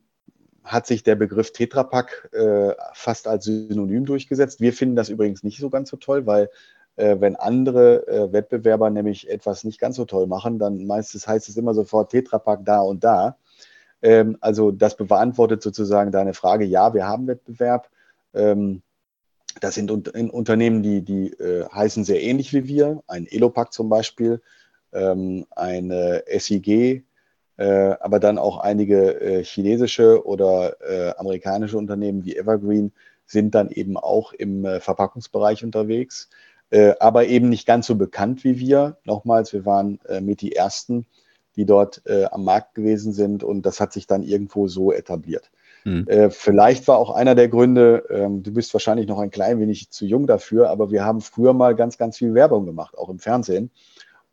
[0.64, 4.60] hat sich der Begriff Tetrapack äh, fast als Synonym durchgesetzt.
[4.60, 6.50] Wir finden das übrigens nicht so ganz so toll, weil
[6.96, 11.48] äh, wenn andere äh, Wettbewerber nämlich etwas nicht ganz so toll machen, dann meistens heißt
[11.48, 13.38] es immer sofort Tetrapack da und da.
[14.02, 17.88] Ähm, also das beantwortet sozusagen deine Frage, ja, wir haben Wettbewerb.
[18.34, 18.82] Ähm,
[19.60, 23.90] das sind un Unternehmen, die, die äh, heißen sehr ähnlich wie wir, ein Elopack zum
[23.90, 24.42] Beispiel,
[24.94, 27.04] ähm, eine SIG,
[27.58, 32.92] äh, aber dann auch einige äh, chinesische oder äh, amerikanische Unternehmen wie Evergreen
[33.26, 36.30] sind dann eben auch im äh, Verpackungsbereich unterwegs,
[36.70, 38.98] äh, aber eben nicht ganz so bekannt wie wir.
[39.06, 41.06] Nochmals, wir waren mit die Ersten,
[41.56, 42.02] die dort
[42.32, 45.52] am Markt gewesen sind und das hat sich dann irgendwo so etabliert.
[45.84, 46.08] Hm.
[46.08, 49.90] Äh, vielleicht war auch einer der Gründe, ähm, du bist wahrscheinlich noch ein klein wenig
[49.90, 53.20] zu jung dafür, aber wir haben früher mal ganz, ganz viel Werbung gemacht, auch im
[53.20, 53.72] Fernsehen.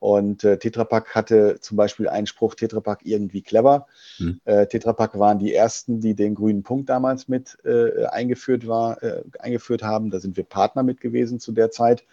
[0.00, 3.86] Und äh, Tetrapack hatte zum Beispiel einen Spruch, Tetrapack irgendwie clever.
[4.18, 4.40] Hm.
[4.44, 9.22] Äh, Tetrapack waren die ersten, die den grünen Punkt damals mit äh, eingeführt, war, äh,
[9.40, 10.10] eingeführt haben.
[10.10, 12.04] Da sind wir Partner mit gewesen zu der Zeit.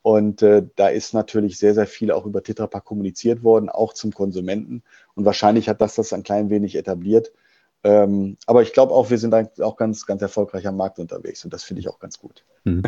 [0.00, 4.12] Und äh, da ist natürlich sehr, sehr viel auch über Tetrapack kommuniziert worden, auch zum
[4.12, 4.82] Konsumenten.
[5.14, 7.32] Und wahrscheinlich hat das das ein klein wenig etabliert.
[7.86, 11.52] Ähm, aber ich glaube auch, wir sind auch ganz, ganz erfolgreich am Markt unterwegs und
[11.52, 12.42] das finde ich auch ganz gut.
[12.64, 12.82] Mhm.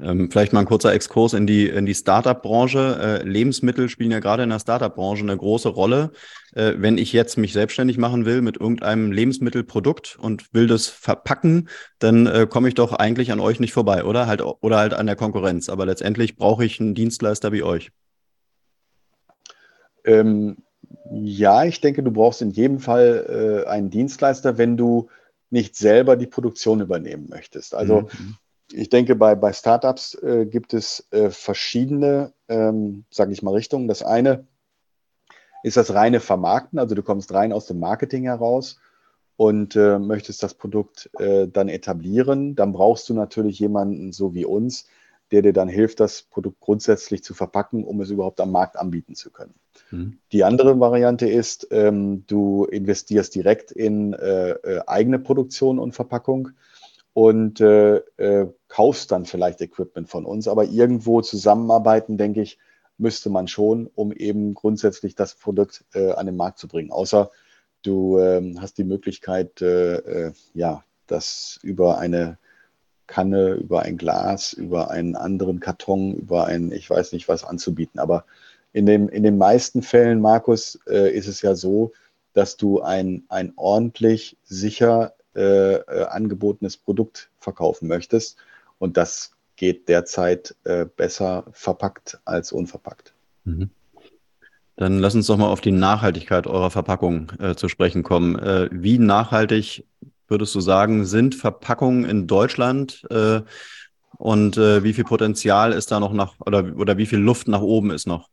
[0.00, 2.98] Ähm, vielleicht mal ein kurzer Exkurs in die, in die Startup-Branche.
[3.00, 6.12] Äh, Lebensmittel spielen ja gerade in der Startup-Branche eine große Rolle.
[6.54, 11.68] Äh, wenn ich jetzt mich selbstständig machen will mit irgendeinem Lebensmittelprodukt und will das verpacken,
[11.98, 14.28] dann äh, komme ich doch eigentlich an euch nicht vorbei, oder?
[14.28, 15.68] Halt, oder halt an der Konkurrenz.
[15.68, 17.90] Aber letztendlich brauche ich einen Dienstleister wie euch.
[20.04, 20.58] Ähm,
[21.10, 25.08] ja, ich denke, du brauchst in jedem Fall äh, einen Dienstleister, wenn du
[25.50, 27.74] nicht selber die Produktion übernehmen möchtest.
[27.74, 28.36] Also mhm.
[28.72, 33.88] ich denke, bei, bei Startups äh, gibt es äh, verschiedene, ähm, sage ich mal, Richtungen.
[33.88, 34.46] Das eine
[35.62, 38.78] ist das reine Vermarkten, also du kommst rein aus dem Marketing heraus
[39.36, 42.54] und äh, möchtest das Produkt äh, dann etablieren.
[42.54, 44.86] Dann brauchst du natürlich jemanden so wie uns,
[45.30, 49.14] der dir dann hilft, das Produkt grundsätzlich zu verpacken, um es überhaupt am Markt anbieten
[49.14, 49.54] zu können.
[49.90, 50.18] Mhm.
[50.32, 56.50] Die andere Variante ist, ähm, du investierst direkt in äh, äh, eigene Produktion und Verpackung
[57.14, 62.58] und äh, äh, kaufst dann vielleicht Equipment von uns, aber irgendwo zusammenarbeiten, denke ich,
[62.98, 66.90] müsste man schon, um eben grundsätzlich das Produkt äh, an den Markt zu bringen.
[66.90, 67.30] Außer
[67.82, 72.38] du ähm, hast die Möglichkeit, äh, ja, das über eine
[73.06, 77.98] Kanne, über ein Glas, über einen anderen Karton, über ein, ich weiß nicht was anzubieten.
[78.00, 78.24] Aber
[78.72, 81.92] in, dem, in den meisten Fällen, Markus, äh, ist es ja so,
[82.32, 88.36] dass du ein, ein ordentlich, sicher äh, äh, angebotenes Produkt verkaufen möchtest.
[88.78, 93.12] Und das geht derzeit äh, besser verpackt als unverpackt.
[93.44, 93.70] Mhm.
[94.76, 98.38] Dann lass uns doch mal auf die Nachhaltigkeit eurer Verpackung äh, zu sprechen kommen.
[98.38, 99.84] Äh, wie nachhaltig
[100.28, 103.40] würdest du sagen, sind Verpackungen in Deutschland äh,
[104.16, 107.60] und äh, wie viel Potenzial ist da noch nach oder, oder wie viel Luft nach
[107.60, 108.28] oben ist noch?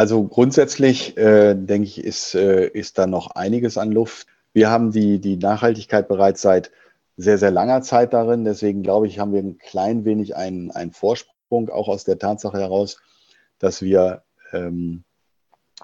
[0.00, 4.28] Also grundsätzlich äh, denke ich, ist, äh, ist da noch einiges an Luft.
[4.54, 6.70] Wir haben die, die Nachhaltigkeit bereits seit
[7.18, 8.46] sehr, sehr langer Zeit darin.
[8.46, 12.58] Deswegen glaube ich, haben wir ein klein wenig einen, einen Vorsprung, auch aus der Tatsache
[12.58, 12.96] heraus,
[13.58, 14.22] dass wir,
[14.54, 15.04] ähm,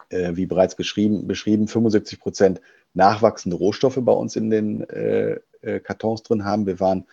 [0.08, 1.28] äh, wie bereits beschrieben,
[1.68, 2.62] 75 Prozent
[2.94, 6.64] nachwachsende Rohstoffe bei uns in den äh, äh, Kartons drin haben.
[6.64, 7.04] Wir waren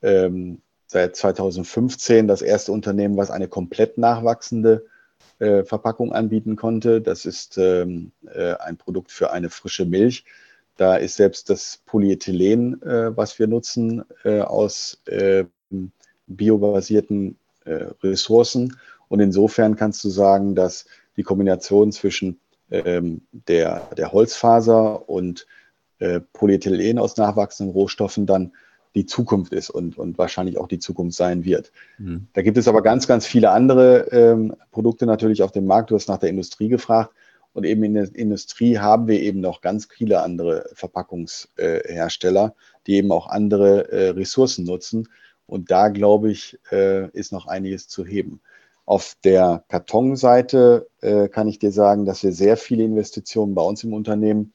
[0.00, 4.86] ähm, seit 2015 das erste Unternehmen, was eine komplett nachwachsende
[5.38, 7.00] äh, Verpackung anbieten konnte.
[7.00, 10.24] Das ist ähm, äh, ein Produkt für eine frische Milch.
[10.76, 15.02] Da ist selbst das Polyethylen, äh, was wir nutzen, äh, aus
[16.26, 17.38] biobasierten
[18.02, 18.76] Ressourcen.
[19.08, 22.38] Und insofern kannst du sagen, dass die Kombination zwischen
[22.70, 25.46] ähm, der, der Holzfaser und
[25.98, 28.52] äh, Polyethylen aus nachwachsenden Rohstoffen dann
[28.96, 31.70] die Zukunft ist und, und wahrscheinlich auch die Zukunft sein wird.
[31.98, 32.26] Mhm.
[32.32, 35.90] Da gibt es aber ganz, ganz viele andere ähm, Produkte natürlich auf dem Markt.
[35.90, 37.12] Du hast nach der Industrie gefragt.
[37.52, 42.96] Und eben in der Industrie haben wir eben noch ganz viele andere Verpackungshersteller, äh, die
[42.96, 45.08] eben auch andere äh, Ressourcen nutzen.
[45.46, 48.40] Und da, glaube ich, äh, ist noch einiges zu heben.
[48.84, 53.82] Auf der Kartonseite äh, kann ich dir sagen, dass wir sehr viele Investitionen bei uns
[53.84, 54.52] im Unternehmen,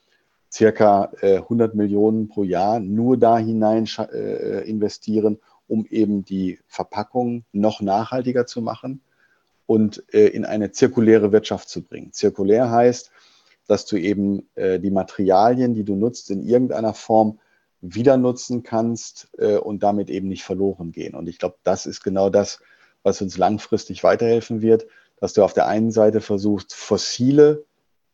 [0.51, 7.45] circa äh, 100 Millionen pro Jahr, nur da hinein äh, investieren, um eben die Verpackung
[7.53, 9.01] noch nachhaltiger zu machen
[9.65, 12.11] und äh, in eine zirkuläre Wirtschaft zu bringen.
[12.11, 13.11] Zirkulär heißt,
[13.67, 17.39] dass du eben äh, die Materialien, die du nutzt, in irgendeiner Form
[17.79, 21.15] wieder nutzen kannst äh, und damit eben nicht verloren gehen.
[21.15, 22.59] Und ich glaube, das ist genau das,
[23.03, 24.87] was uns langfristig weiterhelfen wird,
[25.17, 27.63] dass du auf der einen Seite versuchst, fossile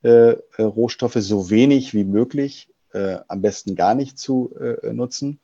[0.04, 5.40] äh, äh Rohstoffe so wenig wie möglich, äh, am besten gar nicht zu äh, nutzen.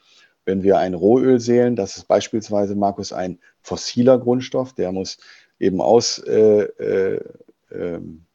[0.46, 5.18] Wenn wir ein Rohöl sehen, das ist beispielsweise, Markus, ein fossiler Grundstoff, der muss
[5.60, 7.20] eben ausgepumpt äh,
[7.72, 8.26] ähm,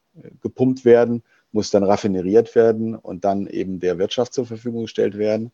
[0.85, 5.53] werden, muss dann raffineriert werden und dann eben der Wirtschaft zur Verfügung gestellt werden.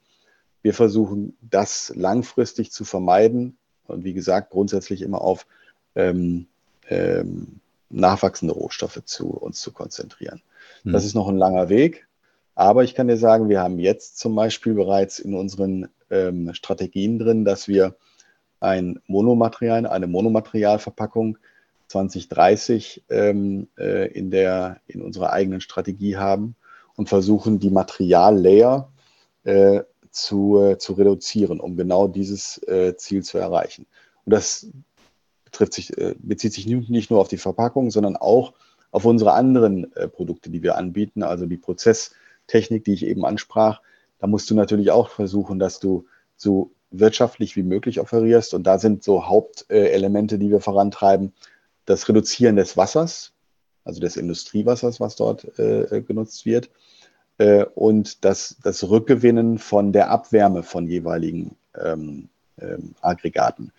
[0.62, 5.46] Wir versuchen das langfristig zu vermeiden und wie gesagt grundsätzlich immer auf
[5.94, 6.46] ähm,
[6.88, 10.42] ähm, nachwachsende Rohstoffe zu uns zu konzentrieren.
[10.84, 12.06] Das ist noch ein langer Weg,
[12.54, 17.18] aber ich kann dir sagen, wir haben jetzt zum Beispiel bereits in unseren ähm, Strategien
[17.18, 17.96] drin, dass wir
[18.60, 21.38] ein Monomaterial, eine Monomaterialverpackung
[21.88, 26.56] 2030 ähm, äh, in, der, in unserer eigenen Strategie haben
[26.96, 28.90] und versuchen, die Materiallayer
[29.44, 33.86] äh, zu, äh, zu reduzieren, um genau dieses äh, Ziel zu erreichen.
[34.24, 34.68] Und das
[35.44, 38.54] betrifft sich, äh, bezieht sich nicht nur auf die Verpackung, sondern auch
[38.94, 43.82] auf unsere anderen äh, Produkte, die wir anbieten, also die Prozesstechnik, die ich eben ansprach.
[44.20, 48.54] Da musst du natürlich auch versuchen, dass du so wirtschaftlich wie möglich operierst.
[48.54, 51.32] Und da sind so Hauptelemente, die wir vorantreiben,
[51.86, 53.32] das Reduzieren des Wassers,
[53.82, 56.70] also des Industriewassers, was dort äh, genutzt wird,
[57.38, 62.28] äh, und das, das Rückgewinnen von der Abwärme von jeweiligen ähm,
[62.60, 63.72] ähm, Aggregaten.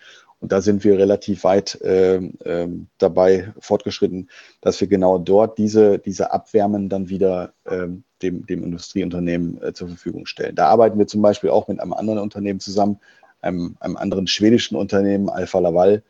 [0.45, 4.29] Und da sind wir relativ weit ähm, ähm, dabei fortgeschritten,
[4.61, 9.87] dass wir genau dort diese, diese Abwärmen dann wieder ähm, dem, dem Industrieunternehmen äh, zur
[9.87, 10.53] Verfügung stellen.
[10.53, 12.99] Da arbeiten wir zum Beispiel auch mit einem anderen Unternehmen zusammen,
[13.41, 16.03] einem, einem anderen schwedischen Unternehmen, Alfa Laval,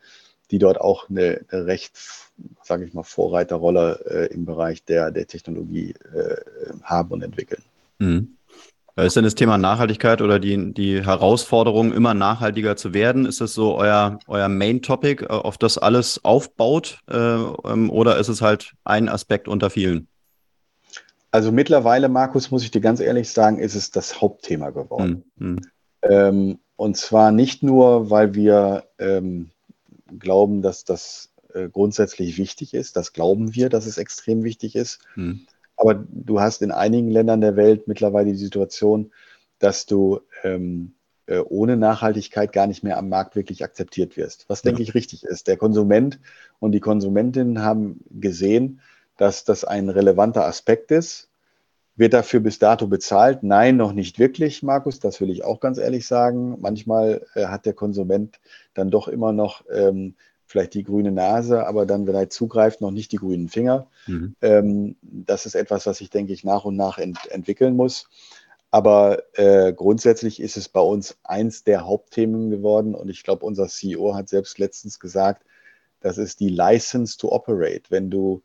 [0.50, 1.98] die dort auch eine, eine recht,
[2.62, 6.36] sage ich mal, Vorreiterrolle äh, im Bereich der, der Technologie äh,
[6.82, 7.62] haben und entwickeln.
[8.00, 8.36] Mhm.
[8.96, 13.52] Ist denn das Thema Nachhaltigkeit oder die, die Herausforderung, immer nachhaltiger zu werden, ist das
[13.52, 17.00] so euer, euer Main-Topic, äh, auf das alles aufbaut?
[17.10, 20.08] Äh, ähm, oder ist es halt ein Aspekt unter vielen?
[21.30, 25.24] Also mittlerweile, Markus, muss ich dir ganz ehrlich sagen, ist es das Hauptthema geworden.
[25.36, 25.60] Mhm.
[26.00, 29.50] Ähm, und zwar nicht nur, weil wir ähm,
[30.18, 32.96] glauben, dass das äh, grundsätzlich wichtig ist.
[32.96, 35.00] Das glauben wir, dass es extrem wichtig ist.
[35.14, 35.46] Hm.
[35.76, 39.12] Aber du hast in einigen Ländern der Welt mittlerweile die Situation,
[39.58, 40.94] dass du ähm,
[41.26, 44.46] äh, ohne Nachhaltigkeit gar nicht mehr am Markt wirklich akzeptiert wirst.
[44.48, 44.70] Was, ja.
[44.70, 45.48] denke ich, richtig ist.
[45.48, 46.20] Der Konsument
[46.58, 48.80] und die Konsumentinnen haben gesehen,
[49.16, 51.28] dass das ein relevanter Aspekt ist.
[51.98, 53.42] Wird dafür bis dato bezahlt?
[53.42, 55.00] Nein, noch nicht wirklich, Markus.
[55.00, 56.58] Das will ich auch ganz ehrlich sagen.
[56.60, 58.38] Manchmal äh, hat der Konsument
[58.74, 60.14] dann doch immer noch ähm,
[60.46, 63.88] vielleicht die grüne Nase, aber dann, wenn er zugreift, noch nicht die grünen Finger.
[64.06, 64.36] Mhm.
[64.40, 68.08] Ähm, das ist etwas, was sich, denke ich, nach und nach ent entwickeln muss.
[68.70, 72.94] Aber äh, grundsätzlich ist es bei uns eins der Hauptthemen geworden.
[72.94, 75.44] Und ich glaube, unser CEO hat selbst letztens gesagt,
[76.00, 77.84] das ist die License to Operate.
[77.88, 78.42] Wenn du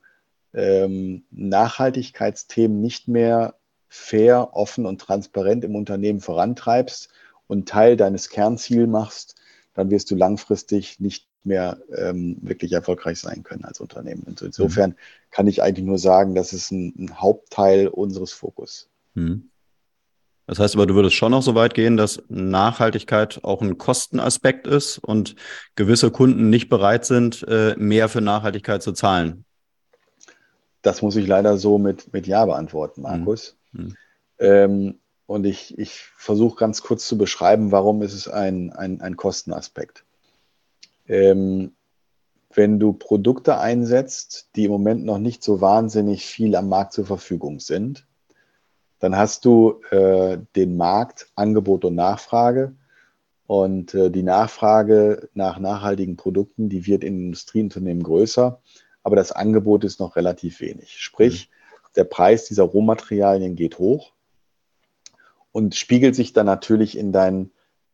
[0.53, 3.55] ähm, Nachhaltigkeitsthemen nicht mehr
[3.87, 7.09] fair, offen und transparent im Unternehmen vorantreibst
[7.47, 9.35] und Teil deines Kernziels machst,
[9.73, 14.23] dann wirst du langfristig nicht mehr ähm, wirklich erfolgreich sein können als Unternehmen.
[14.25, 14.95] Und insofern mhm.
[15.31, 18.89] kann ich eigentlich nur sagen, das ist ein, ein Hauptteil unseres Fokus.
[19.13, 19.49] Mhm.
[20.47, 24.67] Das heißt aber, du würdest schon noch so weit gehen, dass Nachhaltigkeit auch ein Kostenaspekt
[24.67, 25.35] ist und
[25.75, 29.45] gewisse Kunden nicht bereit sind, äh, mehr für Nachhaltigkeit zu zahlen.
[30.81, 33.55] Das muss ich leider so mit, mit Ja beantworten, Markus.
[33.71, 33.95] Mhm.
[34.39, 39.15] Ähm, und ich, ich versuche ganz kurz zu beschreiben, warum ist es ein, ein, ein
[39.15, 40.03] Kostenaspekt.
[41.11, 41.73] Ähm,
[42.53, 47.05] wenn du Produkte einsetzt, die im Moment noch nicht so wahnsinnig viel am Markt zur
[47.05, 48.07] Verfügung sind,
[48.99, 52.75] dann hast du äh, den Markt, Angebot und Nachfrage.
[53.45, 58.61] Und äh, die Nachfrage nach nachhaltigen Produkten, die wird in Industrieunternehmen größer
[59.03, 60.99] aber das Angebot ist noch relativ wenig.
[60.99, 61.93] Sprich, mhm.
[61.95, 64.13] der Preis dieser Rohmaterialien geht hoch
[65.51, 67.51] und spiegelt sich dann natürlich in deinen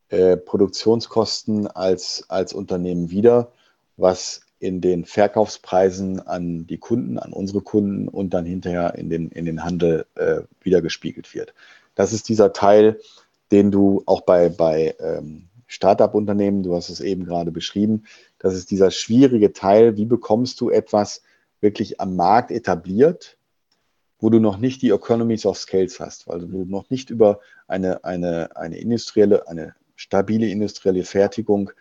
[0.09, 3.51] äh, Produktionskosten als, als Unternehmen wieder,
[3.97, 9.29] was in den Verkaufspreisen an die Kunden, an unsere Kunden und dann hinterher in den,
[9.29, 11.53] in den Handel äh, wiedergespiegelt wird.
[11.95, 12.99] Das ist dieser Teil,
[13.51, 18.05] den du auch bei, bei ähm, Startup-Unternehmen, du hast es eben gerade beschrieben,
[18.39, 21.21] Das ist dieser schwierige Teil, wie bekommst du etwas
[21.59, 23.37] wirklich am Markt etabliert,
[24.19, 28.03] wo du noch nicht die Economies of Scales hast, wo du noch nicht über eine,
[28.03, 31.71] eine, eine industrielle, eine stabile industrielle Fertigung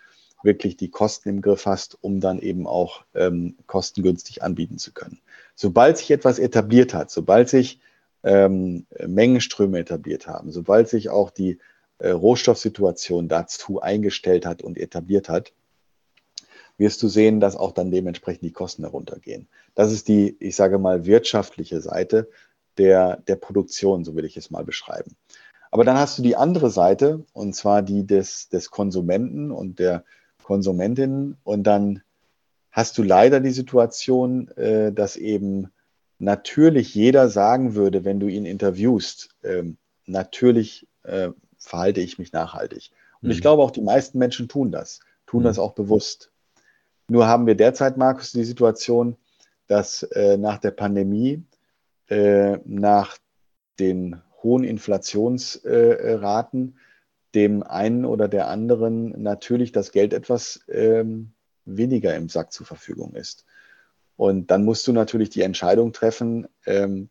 [0.42, 5.20] wirklich die Kosten im Griff hast, um dann eben auch ähm, kostengünstig anbieten zu können.
[5.54, 7.80] Sobald sich etwas etabliert hat, sobald sich
[8.24, 11.58] ähm, Mengenströme etabliert haben, sobald sich auch die
[11.98, 15.52] äh, Rohstoffsituation dazu eingestellt hat und etabliert hat,
[16.78, 19.48] wirst du sehen, dass auch dann dementsprechend die Kosten heruntergehen.
[19.74, 22.28] Das ist die, ich sage mal, wirtschaftliche Seite
[22.78, 25.16] der, der Produktion, so will ich es mal beschreiben.
[25.70, 30.04] Aber dann hast du die andere Seite, und zwar die des, des Konsumenten und der
[30.42, 31.36] Konsumentinnen.
[31.44, 32.02] Und dann
[32.70, 35.72] hast du leider die Situation, äh, dass eben
[36.18, 39.64] natürlich jeder sagen würde, wenn du ihn interviewst, äh,
[40.06, 42.90] natürlich äh, verhalte ich mich nachhaltig.
[43.20, 43.32] Und mhm.
[43.32, 45.44] ich glaube auch, die meisten Menschen tun das, tun mhm.
[45.44, 46.30] das auch bewusst.
[47.08, 49.16] Nur haben wir derzeit, Markus, die Situation,
[49.68, 51.42] dass äh, nach der Pandemie,
[52.08, 53.18] äh, nach
[53.78, 56.78] den hohen Inflationsraten,
[57.34, 61.32] dem einen oder der anderen natürlich das Geld etwas ähm,
[61.64, 63.44] weniger im Sack zur Verfügung ist.
[64.16, 67.10] Und dann musst du natürlich die Entscheidung treffen, ähm,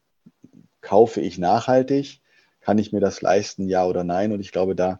[0.81, 2.21] kaufe ich nachhaltig,
[2.61, 4.31] kann ich mir das leisten, ja oder nein?
[4.31, 4.99] Und ich glaube, da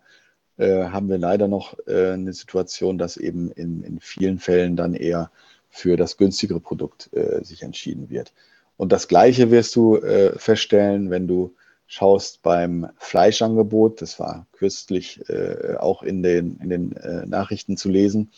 [0.57, 4.93] äh, haben wir leider noch äh, eine Situation, dass eben in, in vielen Fällen dann
[4.93, 5.31] eher
[5.69, 8.33] für das günstigere Produkt äh, sich entschieden wird.
[8.77, 11.55] Und das Gleiche wirst du äh, feststellen, wenn du
[11.87, 17.89] schaust beim Fleischangebot, das war kürzlich äh, auch in den, in den äh, Nachrichten zu
[17.89, 18.31] lesen,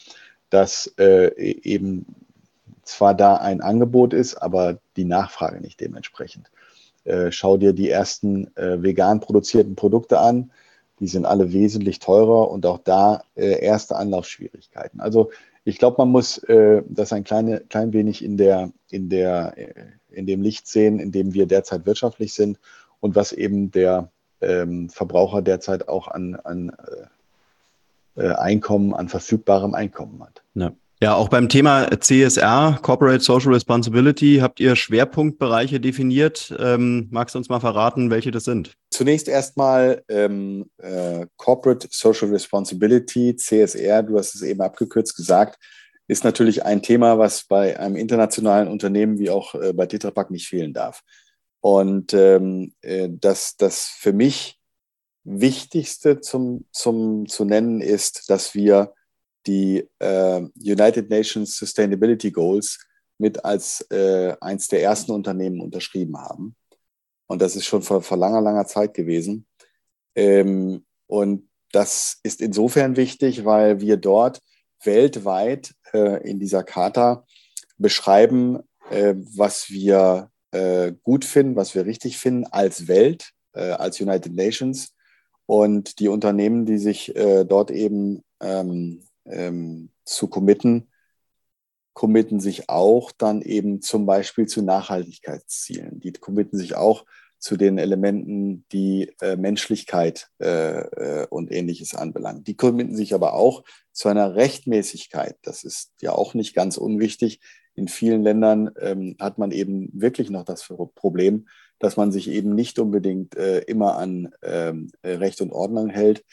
[0.49, 2.05] dass äh, e-, eben
[2.83, 6.49] zwar da ein Angebot ist, aber die Nachfrage nicht dementsprechend.
[7.03, 10.51] Äh, schau dir die ersten äh, vegan produzierten Produkte an,
[10.99, 14.99] die sind alle wesentlich teurer und auch da äh, erste Anlaufschwierigkeiten.
[14.99, 15.31] Also
[15.63, 19.53] ich glaube, man muss das ein kleine, klein wenig in, der, in, der,
[20.09, 22.57] in dem Licht sehen, in dem wir derzeit wirtschaftlich sind
[22.99, 26.71] und was eben der ähm, Verbraucher derzeit auch an, an
[28.15, 30.43] äh, äh Einkommen, an verfügbarem Einkommen hat.
[30.53, 30.71] Ja.
[30.99, 36.51] Ja, auch beim Thema CSR, Corporate Social Responsibility, habt ihr Schwerpunktbereiche definiert.
[36.57, 38.73] Ähm, magst du uns mal verraten, welche das sind?
[38.89, 45.59] Zunächst erstmal ähm, äh, Corporate Social Responsibility, CSR, du hast es eben abgekürzt gesagt,
[46.07, 50.31] ist natürlich ein Thema, was bei einem internationalen Unternehmen wie auch äh, bei Tetra Pak
[50.31, 51.03] nicht fehlen darf.
[51.67, 54.57] Und ähm, äh, das, das für mich
[55.25, 58.93] Wichtigste zum, zum, zu nennen ist, dass wir
[59.45, 62.79] die äh, United Nations Sustainability Goals
[63.17, 66.55] mit als äh, eins der ersten Unternehmen unterschrieben haben.
[67.27, 69.45] Und das ist schon vor, vor langer, langer Zeit gewesen.
[70.15, 74.39] Ähm, und das ist insofern wichtig, weil wir dort
[74.85, 77.25] weltweit äh, in dieser Charta
[77.77, 78.59] beschreiben,
[78.89, 84.33] äh, was wir äh, gut finden, was wir richtig finden als Welt, äh, als United
[84.33, 84.93] Nations.
[85.45, 90.89] Und die Unternehmen, die sich äh, dort eben ähm, ähm, zu committen,
[91.93, 95.99] committen sich auch dann eben zum Beispiel zu Nachhaltigkeitszielen.
[95.99, 97.05] Die committen sich auch
[97.39, 102.43] zu den Elementen, die äh, Menschlichkeit äh, äh, und ähnliches anbelangen.
[102.43, 105.37] Die committen sich aber auch zu einer Rechtmäßigkeit.
[105.43, 107.39] Das ist ja auch nicht ganz unwichtig
[107.77, 111.47] in vielen Ländern ähm, hat man eben wirklich noch das Problem,
[111.79, 116.25] dass man sich eben nicht unbedingt äh, immer an ähm, Recht und Ordnung hält.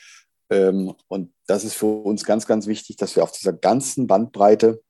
[0.51, 4.83] Ähm, und das ist für uns ganz, ganz wichtig, dass wir auf dieser ganzen Bandbreite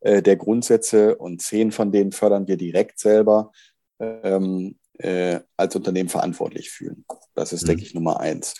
[0.00, 3.52] äh, der Grundsätze und zehn von denen fördern wir direkt selber
[3.98, 7.06] ähm, äh, als Unternehmen verantwortlich fühlen.
[7.34, 7.68] Das ist, mhm.
[7.68, 8.54] denke ich, Nummer eins.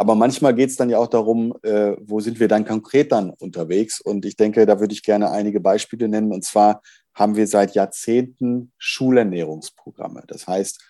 [0.00, 3.28] Aber manchmal geht es dann ja auch darum, äh, wo sind wir dann konkret dann
[3.28, 4.00] unterwegs?
[4.00, 6.32] Und ich denke, da würde ich gerne einige Beispiele nennen.
[6.32, 6.80] Und zwar
[7.12, 10.22] haben wir seit Jahrzehnten Schulernährungsprogramme.
[10.26, 10.82] Das heißt,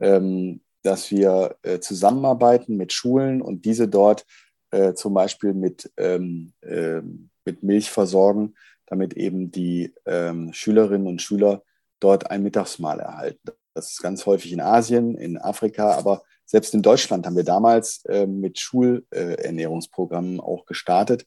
[0.00, 4.26] ähm, dass wir äh, zusammenarbeiten mit Schulen und diese dort
[4.72, 7.00] äh, zum Beispiel mit, ähm, äh,
[7.46, 11.62] mit Milch versorgen, damit eben die ähm, Schülerinnen und Schüler
[11.98, 13.52] dort ein Mittagsmahl erhalten.
[13.72, 18.04] Das ist ganz häufig in Asien, in Afrika, aber selbst in Deutschland haben wir damals
[18.06, 21.24] äh, mit Schulernährungsprogrammen auch gestartet.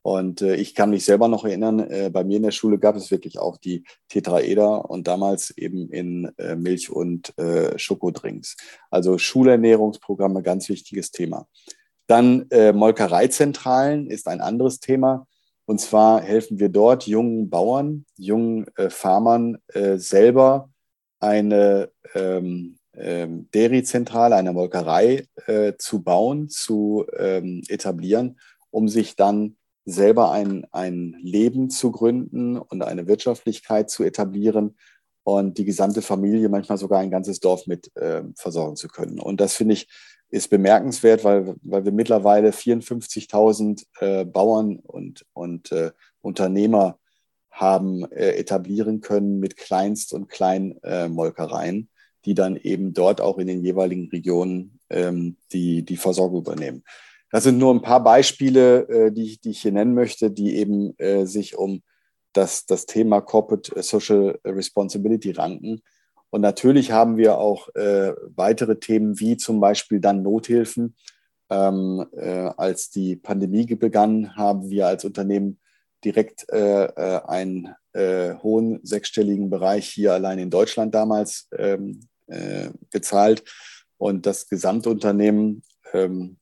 [0.00, 2.96] Und äh, ich kann mich selber noch erinnern, äh, bei mir in der Schule gab
[2.96, 8.56] es wirklich auch die Tetraeder und damals eben in äh, Milch und äh, Schokodrinks.
[8.90, 11.46] Also Schulernährungsprogramme, ganz wichtiges Thema.
[12.06, 15.26] Dann äh, Molkereizentralen ist ein anderes Thema.
[15.66, 19.58] Und zwar helfen wir dort jungen Bauern, jungen äh, Farmern
[19.96, 20.70] selber
[21.20, 28.38] eine ähm, ähm, Dairy-Zentrale, eine Molkerei äh, zu bauen, zu ähm, etablieren,
[28.70, 34.76] um sich dann selber ein, ein Leben zu gründen und eine Wirtschaftlichkeit zu etablieren
[35.24, 39.18] und die gesamte Familie, manchmal sogar ein ganzes Dorf mit äh, versorgen zu können.
[39.18, 39.88] Und das finde ich
[40.32, 46.98] ist bemerkenswert, weil, weil wir mittlerweile 54.000 äh, Bauern und, und äh, Unternehmer
[47.50, 51.90] haben äh, etablieren können mit Kleinst- und Kleinmolkereien,
[52.24, 56.84] die dann eben dort auch in den jeweiligen Regionen ähm, die, die Versorgung übernehmen.
[57.32, 60.56] Das sind nur ein paar Beispiele, äh, die, ich, die ich hier nennen möchte, die
[60.56, 61.82] eben äh, sich um
[62.34, 65.82] das, das Thema Corporate Social Responsibility ranken.
[66.30, 70.94] Und natürlich haben wir auch äh, weitere Themen wie zum Beispiel dann Nothilfen.
[71.50, 75.58] Ähm, äh, als die Pandemie begann, haben wir als Unternehmen
[76.04, 82.00] direkt äh, äh einen hohen sechsstelligen Bereich hier allein in Deutschland damals ähm,
[82.32, 83.44] äh, gezahlt
[83.98, 85.62] und das Gesamtunternehmen
[85.92, 86.38] ähm,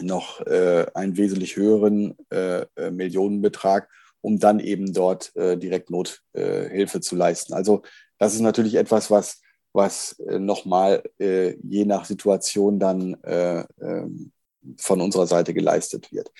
[0.00, 2.16] noch einen wesentlich höheren
[2.90, 3.88] Millionenbetrag
[4.24, 7.52] um dann eben dort äh, direkt Nothilfe äh, zu leisten.
[7.52, 7.82] Also
[8.18, 9.42] das ist natürlich etwas, was,
[9.74, 14.32] was äh, nochmal äh, je nach Situation dann äh, ähm,
[14.78, 16.32] von unserer Seite geleistet wird.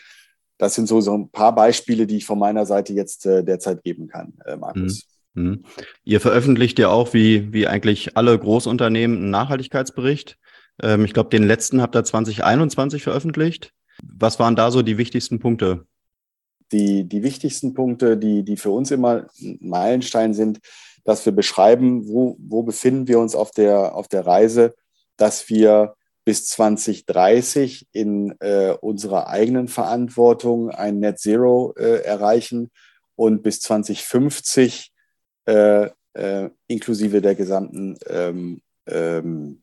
[0.56, 3.82] Das sind so, so ein paar Beispiele, die ich von meiner Seite jetzt äh, derzeit
[3.82, 5.04] geben kann, Markus.
[5.04, 5.13] Mhm.
[5.34, 5.64] Mhm.
[6.04, 10.38] Ihr veröffentlicht ja auch, wie, wie eigentlich alle Großunternehmen, einen Nachhaltigkeitsbericht.
[10.82, 13.72] Ähm, ich glaube, den letzten habt ihr 2021 veröffentlicht.
[14.02, 15.86] Was waren da so die wichtigsten Punkte?
[16.72, 19.26] die, die wichtigsten Punkte, die, die für uns immer
[19.60, 20.60] Meilenstein sind,
[21.04, 24.74] dass wir beschreiben, wo, wo befinden wir uns auf der, auf der Reise,
[25.16, 32.70] dass wir bis 2030 in äh, unserer eigenen Verantwortung ein Net Zero äh, erreichen
[33.14, 34.92] und bis 2050
[35.46, 39.62] äh, äh, inklusive der gesamten ähm, ähm,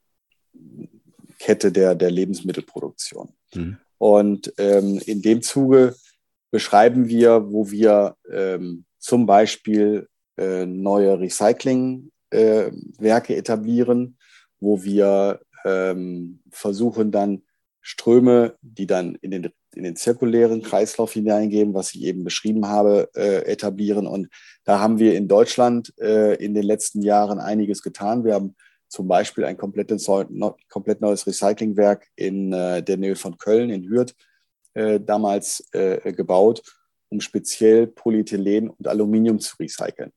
[1.40, 3.30] Kette der, der Lebensmittelproduktion.
[3.54, 3.78] Mhm.
[3.98, 5.96] Und ähm, in dem Zuge
[6.52, 10.08] beschreiben wir, wo wir ähm, zum Beispiel
[10.38, 14.18] äh, neue Recyclingwerke äh, etablieren,
[14.60, 17.44] wo wir ähm, versuchen dann
[17.82, 23.10] Ströme, die dann in den, in den zirkulären Kreislauf hineingehen, was ich eben beschrieben habe,
[23.16, 24.08] äh, etablieren.
[24.08, 24.28] Und
[24.64, 28.24] da haben wir in Deutschland äh, in den letzten Jahren einiges getan.
[28.24, 28.56] Wir haben
[28.90, 29.94] zum Beispiel ein komplett,
[30.70, 34.14] komplett neues Recyclingwerk in äh, der Nähe von Köln, in Hürth,
[34.74, 36.62] äh, damals äh, gebaut,
[37.10, 40.12] um speziell Polyethylen und Aluminium zu recyceln.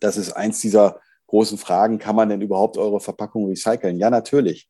[0.00, 1.98] Das ist eins dieser großen Fragen.
[1.98, 3.98] Kann man denn überhaupt eure Verpackung recyceln?
[3.98, 4.68] Ja, natürlich.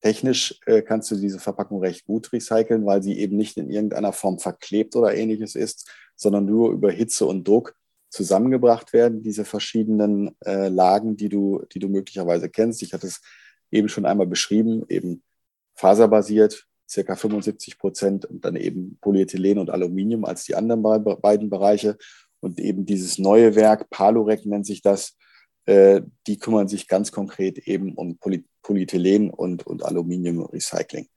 [0.00, 4.12] Technisch äh, kannst du diese Verpackung recht gut recyceln, weil sie eben nicht in irgendeiner
[4.12, 7.74] Form verklebt oder ähnliches ist, sondern nur über Hitze und Druck
[8.10, 12.82] zusammengebracht werden, diese verschiedenen äh, Lagen, die du, die du möglicherweise kennst.
[12.82, 13.20] Ich hatte es
[13.70, 15.22] eben schon einmal beschrieben, eben
[15.74, 21.98] faserbasiert, circa 75 Prozent und dann eben Polyethylen und Aluminium als die anderen beiden Bereiche.
[22.40, 25.17] Und eben dieses neue Werk, Palorec nennt sich das,
[25.68, 31.08] die kümmern sich ganz konkret eben um Poly Polyethylen und, und Aluminium-Recycling.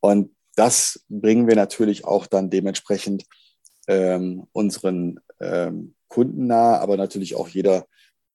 [0.00, 3.24] Und das bringen wir natürlich auch dann dementsprechend
[3.88, 7.86] ähm, unseren ähm, Kunden nahe, aber natürlich auch jeder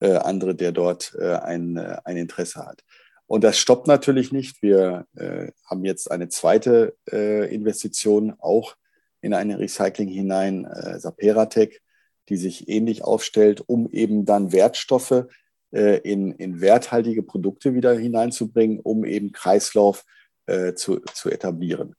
[0.01, 2.83] äh, andere, der dort äh, ein, äh, ein Interesse hat.
[3.25, 4.61] Und das stoppt natürlich nicht.
[4.61, 8.75] Wir äh, haben jetzt eine zweite äh, Investition auch
[9.21, 11.81] in eine Recycling hinein, äh, Saperatec,
[12.29, 15.25] die sich ähnlich aufstellt, um eben dann Wertstoffe äh,
[15.71, 20.05] in, in werthaltige Produkte wieder hineinzubringen, um eben Kreislauf
[20.45, 21.95] äh, zu, zu etablieren.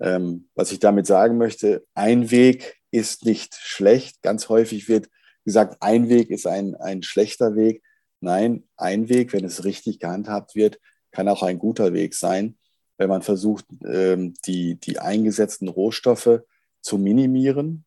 [0.00, 4.22] Ähm, was ich damit sagen möchte, ein Weg ist nicht schlecht.
[4.22, 5.08] Ganz häufig wird
[5.44, 7.82] gesagt, ein Weg ist ein, ein schlechter Weg.
[8.20, 10.78] Nein, ein Weg, wenn es richtig gehandhabt wird,
[11.10, 12.58] kann auch ein guter Weg sein,
[12.98, 16.40] wenn man versucht, ähm, die, die eingesetzten Rohstoffe
[16.80, 17.84] zu minimieren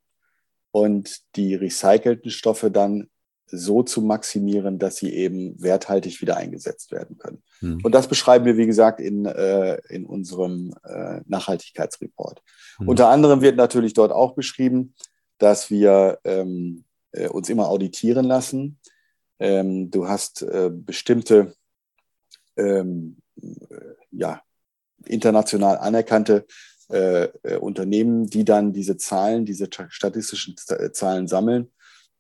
[0.72, 3.11] und die recycelten Stoffe dann
[3.52, 7.43] so zu maximieren, dass sie eben werthaltig wieder eingesetzt werden können.
[7.60, 7.80] Hm.
[7.84, 12.41] Und das beschreiben wir, wie gesagt, in, äh, in unserem äh, Nachhaltigkeitsreport.
[12.78, 12.88] Hm.
[12.88, 14.95] Unter anderem wird natürlich dort auch beschrieben,
[15.38, 18.80] dass wir ähm, äh, uns immer auditieren lassen,
[19.41, 21.56] ähm, du hast äh, bestimmte
[22.58, 23.45] ähm, äh,
[24.12, 24.41] ja,
[25.06, 26.45] international anerkannte
[26.89, 27.28] äh,
[27.60, 30.56] Unternehmen, die dann diese Zahlen, diese statistischen
[30.91, 31.72] Zahlen sammeln.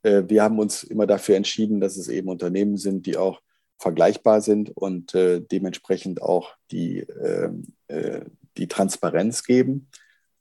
[0.03, 3.41] Äh, wir haben uns immer dafür entschieden, dass es eben Unternehmen sind, die auch
[3.77, 7.73] vergleichbar sind und dementsprechend auch die, ähm,
[8.55, 9.89] die Transparenz geben.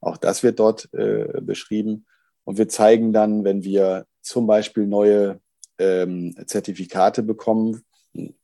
[0.03, 2.05] Auch das wird dort beschrieben.
[2.45, 5.41] Und wir zeigen dann, wenn wir zum Beispiel neue
[5.81, 7.83] ähm, Zertifikate bekommen.
[8.15, 8.35] Ein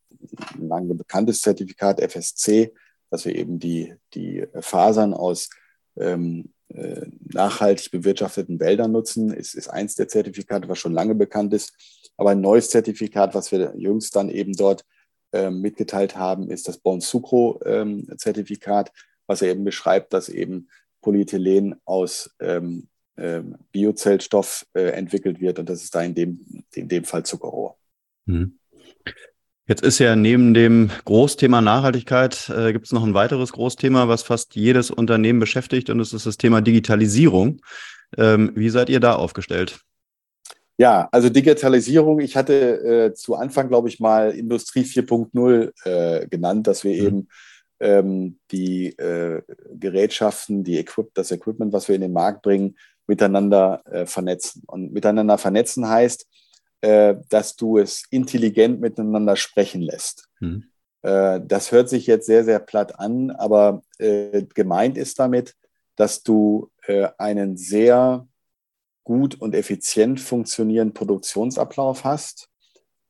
[0.59, 2.73] lange bekanntes Zertifikat FSC,
[3.11, 5.51] dass wir eben die, die Fasern aus
[5.97, 11.55] ähm, äh, nachhaltig bewirtschafteten Wäldern nutzen, ist, ist eins der Zertifikate, was schon lange bekannt
[11.55, 11.73] ist.
[12.17, 14.85] Aber ein neues Zertifikat, was wir jüngst dann eben dort
[15.33, 18.95] äh, mitgeteilt haben, ist das Bon Sucro-Zertifikat, ähm,
[19.27, 20.69] was eben beschreibt, dass eben
[21.03, 23.43] Polyethylen aus ähm, äh,
[23.73, 27.77] Biozellstoff äh, entwickelt wird und das ist da in dem, in dem Fall Zuckerrohr.
[28.27, 28.59] Mhm.
[29.69, 34.23] Jetzt ist ja neben dem Großthema Nachhaltigkeit, äh, gibt es noch ein weiteres Großthema, was
[34.23, 37.61] fast jedes Unternehmen beschäftigt, und das ist das Thema Digitalisierung.
[38.17, 39.81] Ähm, wie seid ihr da aufgestellt?
[40.79, 46.69] Ja, also Digitalisierung, ich hatte äh, zu Anfang, glaube ich, mal Industrie 4.0 äh, genannt,
[46.69, 47.07] dass wir mhm.
[47.07, 47.29] eben
[47.81, 49.43] ähm, die äh,
[49.75, 54.62] Gerätschaften, die Equip das Equipment, was wir in den Markt bringen, miteinander äh, vernetzen.
[54.67, 56.27] Und miteinander vernetzen heißt,
[56.81, 60.29] äh, dass du es intelligent miteinander sprechen lässt.
[60.41, 60.64] Mhm.
[61.03, 65.55] Äh, das hört sich jetzt sehr, sehr platt an, aber äh, gemeint ist damit,
[65.97, 68.27] dass du äh, einen sehr
[69.05, 72.49] gut und effizient funktionierenden Produktionsablauf hast,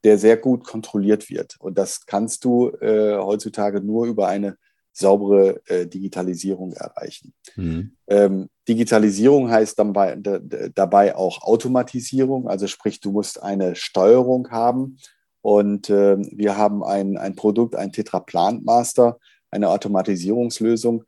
[0.04, 1.56] der sehr gut kontrolliert wird.
[1.58, 4.56] Und das kannst du äh, heutzutage nur über eine
[4.96, 7.34] saubere äh, Digitalisierung erreichen.
[7.54, 7.92] Mhm.
[8.06, 14.96] Ähm, Digitalisierung heißt dabei, dabei auch Automatisierung, also sprich, du musst eine Steuerung haben.
[15.42, 19.18] Und äh, wir haben ein, ein Produkt, ein Tetra Plant Master,
[19.50, 21.04] eine Automatisierungslösung,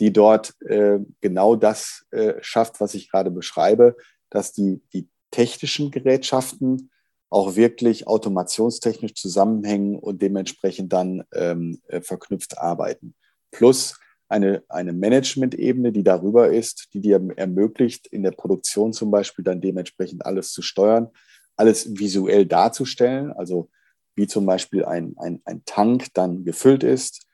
[0.00, 3.96] die dort äh, genau das äh, schafft, was ich gerade beschreibe,
[4.30, 6.90] dass die, die technischen Gerätschaften
[7.30, 13.14] auch wirklich automationstechnisch zusammenhängen und dementsprechend dann ähm, äh, verknüpft arbeiten
[13.50, 19.44] plus eine, eine Management-Ebene, die darüber ist, die dir ermöglicht, in der Produktion zum Beispiel
[19.44, 21.08] dann dementsprechend alles zu steuern,
[21.56, 23.70] alles visuell darzustellen, also
[24.14, 27.26] wie zum Beispiel ein, ein, ein Tank dann gefüllt ist,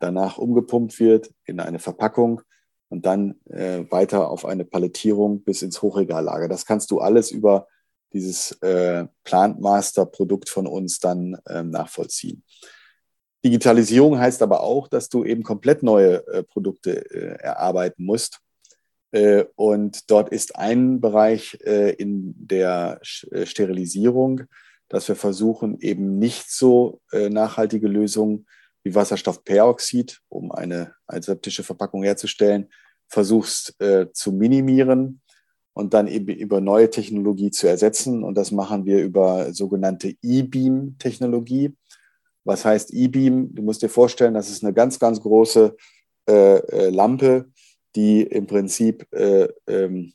[0.00, 2.42] danach umgepumpt wird in eine Verpackung
[2.88, 6.48] und dann äh, weiter auf eine Palettierung bis ins Hochregallager.
[6.48, 7.68] Das kannst du alles über
[8.12, 12.42] dieses äh, Plant Master Produkt von uns dann äh, nachvollziehen.
[13.44, 18.40] Digitalisierung heißt aber auch, dass du eben komplett neue äh, Produkte äh, erarbeiten musst.
[19.12, 24.42] Äh, und dort ist ein Bereich äh, in der äh, Sterilisierung,
[24.88, 28.46] dass wir versuchen, eben nicht so äh, nachhaltige Lösungen
[28.82, 32.68] wie Wasserstoffperoxid, um eine aseptische Verpackung herzustellen,
[33.08, 33.74] versuchst
[34.12, 35.20] zu minimieren
[35.72, 38.22] und dann eben über neue Technologie zu ersetzen.
[38.22, 41.74] Und das machen wir über sogenannte E-Beam-Technologie.
[42.44, 43.54] Was heißt E-Beam?
[43.54, 45.76] Du musst dir vorstellen, das ist eine ganz, ganz große
[46.28, 47.50] äh, äh, Lampe,
[47.96, 50.12] die im Prinzip äh, ähm,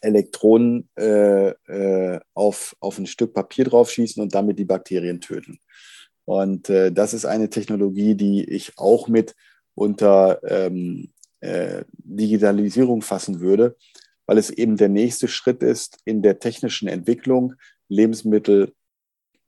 [0.00, 5.58] Elektronen äh, äh, auf, auf ein Stück Papier draufschießen und damit die Bakterien töten.
[6.24, 9.34] Und äh, das ist eine Technologie, die ich auch mit
[9.74, 13.76] unter ähm, Digitalisierung fassen würde,
[14.26, 17.54] weil es eben der nächste Schritt ist in der technischen Entwicklung,
[17.88, 18.74] Lebensmittel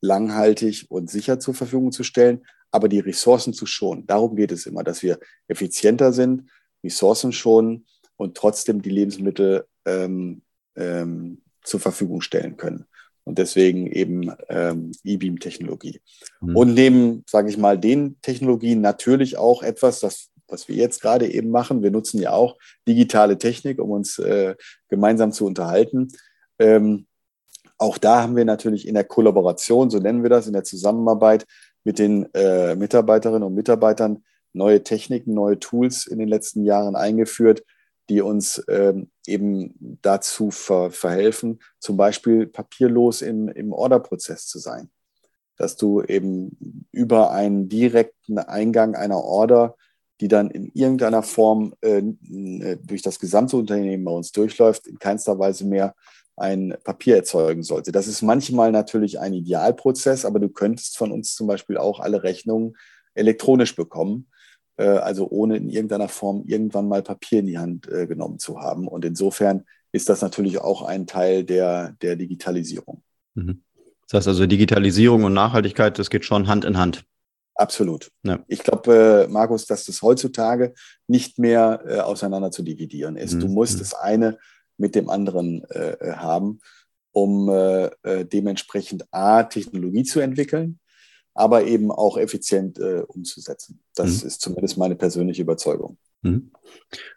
[0.00, 4.06] langhaltig und sicher zur Verfügung zu stellen, aber die Ressourcen zu schonen.
[4.06, 6.50] Darum geht es immer, dass wir effizienter sind,
[6.84, 7.86] Ressourcen schonen
[8.16, 10.42] und trotzdem die Lebensmittel ähm,
[10.76, 12.86] ähm, zur Verfügung stellen können.
[13.24, 16.00] Und deswegen eben ähm, E-Beam-Technologie.
[16.40, 16.56] Mhm.
[16.56, 21.30] Und neben, sage ich mal, den Technologien natürlich auch etwas, das, was wir jetzt gerade
[21.30, 21.82] eben machen.
[21.82, 22.56] Wir nutzen ja auch
[22.88, 24.56] digitale Technik, um uns äh,
[24.88, 26.08] gemeinsam zu unterhalten.
[26.58, 27.06] Ähm,
[27.80, 31.46] auch da haben wir natürlich in der Kollaboration, so nennen wir das, in der Zusammenarbeit
[31.82, 34.22] mit den äh, Mitarbeiterinnen und Mitarbeitern
[34.52, 37.64] neue Techniken, neue Tools in den letzten Jahren eingeführt,
[38.10, 44.90] die uns ähm, eben dazu ver verhelfen, zum Beispiel papierlos im, im Orderprozess zu sein.
[45.56, 49.76] Dass du eben über einen direkten Eingang einer Order,
[50.20, 52.02] die dann in irgendeiner Form äh,
[52.82, 55.94] durch das gesamte Unternehmen bei uns durchläuft, in keinster Weise mehr
[56.40, 57.92] ein Papier erzeugen sollte.
[57.92, 62.22] Das ist manchmal natürlich ein Idealprozess, aber du könntest von uns zum Beispiel auch alle
[62.22, 62.76] Rechnungen
[63.14, 64.28] elektronisch bekommen,
[64.76, 68.60] äh, also ohne in irgendeiner Form irgendwann mal Papier in die Hand äh, genommen zu
[68.60, 68.88] haben.
[68.88, 73.02] Und insofern ist das natürlich auch ein Teil der, der Digitalisierung.
[73.34, 73.62] Mhm.
[74.08, 77.04] Das heißt also Digitalisierung und Nachhaltigkeit, das geht schon Hand in Hand.
[77.54, 78.10] Absolut.
[78.22, 78.38] Ja.
[78.48, 80.72] Ich glaube, äh, Markus, dass das heutzutage
[81.06, 83.34] nicht mehr äh, auseinander zu dividieren ist.
[83.34, 83.40] Mhm.
[83.40, 83.78] Du musst mhm.
[83.80, 84.38] das eine
[84.80, 86.60] mit dem anderen äh, äh, haben,
[87.12, 90.80] um äh, äh, dementsprechend A, Technologie zu entwickeln,
[91.34, 93.80] aber eben auch effizient äh, umzusetzen.
[93.94, 94.28] Das mhm.
[94.28, 95.98] ist zumindest meine persönliche Überzeugung.
[96.22, 96.50] Mhm.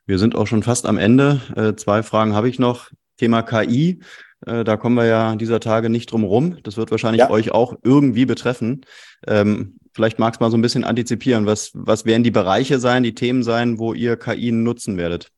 [0.05, 1.41] Wir sind auch schon fast am Ende.
[1.55, 2.91] Äh, zwei Fragen habe ich noch.
[3.17, 4.01] Thema KI.
[4.41, 6.57] Da kommen wir ja dieser Tage nicht drum rum.
[6.63, 7.29] Das wird wahrscheinlich ja.
[7.29, 8.81] euch auch irgendwie betreffen.
[9.25, 11.45] Ähm, vielleicht magst du mal so ein bisschen antizipieren.
[11.45, 15.31] Was, was werden die Bereiche sein, die Themen sein, wo ihr KI nutzen werdet?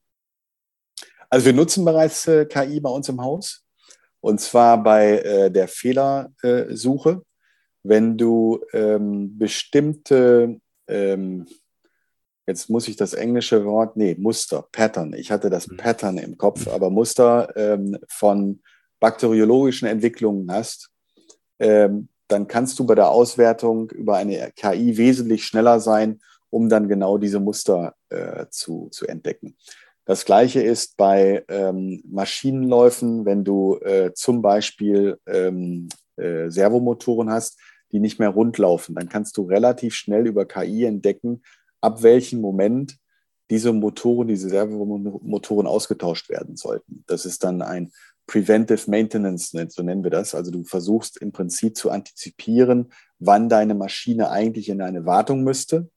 [1.35, 3.65] Also wir nutzen bereits äh, KI bei uns im Haus
[4.21, 7.23] und zwar bei äh, der Fehlersuche.
[7.83, 11.45] Wenn du ähm, bestimmte, ähm,
[12.47, 15.75] jetzt muss ich das englische Wort, nee, Muster, Pattern, ich hatte das mhm.
[15.75, 18.61] Pattern im Kopf, aber Muster ähm, von
[19.01, 20.89] bakteriologischen Entwicklungen hast,
[21.59, 26.87] ähm, dann kannst du bei der Auswertung über eine KI wesentlich schneller sein, um dann
[26.87, 29.57] genau diese Muster äh, zu, zu entdecken.
[30.05, 37.59] Das gleiche ist bei ähm, Maschinenläufen, wenn du äh, zum Beispiel ähm, äh, Servomotoren hast,
[37.91, 41.41] die nicht mehr rund laufen, dann kannst du relativ schnell über KI entdecken,
[41.81, 42.97] ab welchem Moment
[43.49, 47.03] diese Motoren, diese Servomotoren ausgetauscht werden sollten.
[47.07, 47.91] Das ist dann ein
[48.27, 50.33] Preventive Maintenance, so nennen wir das.
[50.33, 55.89] Also du versuchst im Prinzip zu antizipieren, wann deine Maschine eigentlich in eine Wartung müsste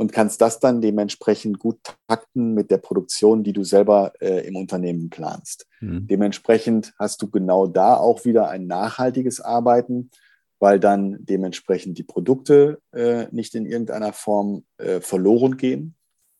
[0.00, 1.76] und kannst das dann dementsprechend gut
[2.08, 5.66] takten mit der Produktion, die du selber äh, im Unternehmen planst.
[5.80, 6.06] Mhm.
[6.06, 10.10] Dementsprechend hast du genau da auch wieder ein nachhaltiges Arbeiten,
[10.58, 15.96] weil dann dementsprechend die Produkte äh, nicht in irgendeiner Form äh, verloren gehen.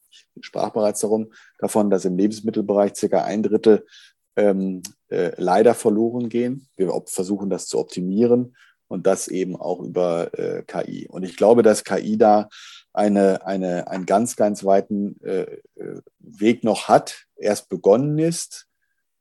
[0.08, 3.84] Ich sprach bereits darum, davon, dass im Lebensmittelbereich circa ein Drittel
[4.36, 6.66] ähm, äh, leider verloren gehen.
[6.78, 8.56] Wir versuchen das zu optimieren
[8.88, 11.08] und das eben auch über äh, KI.
[11.08, 12.48] Und ich glaube, dass KI da
[12.92, 15.42] eine, eine, einen ganz, ganz weiten äh,
[15.76, 18.66] äh, Weg noch hat, erst begonnen ist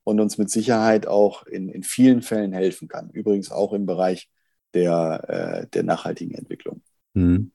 [0.03, 3.09] und uns mit Sicherheit auch in, in vielen Fällen helfen kann.
[3.11, 4.29] Übrigens auch im Bereich
[4.73, 5.23] der,
[5.63, 6.81] äh, der nachhaltigen Entwicklung.
[7.13, 7.51] Mhm.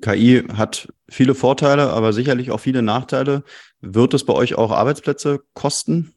[0.00, 3.44] KI hat viele Vorteile, aber sicherlich auch viele Nachteile.
[3.80, 6.14] Wird es bei euch auch Arbeitsplätze kosten?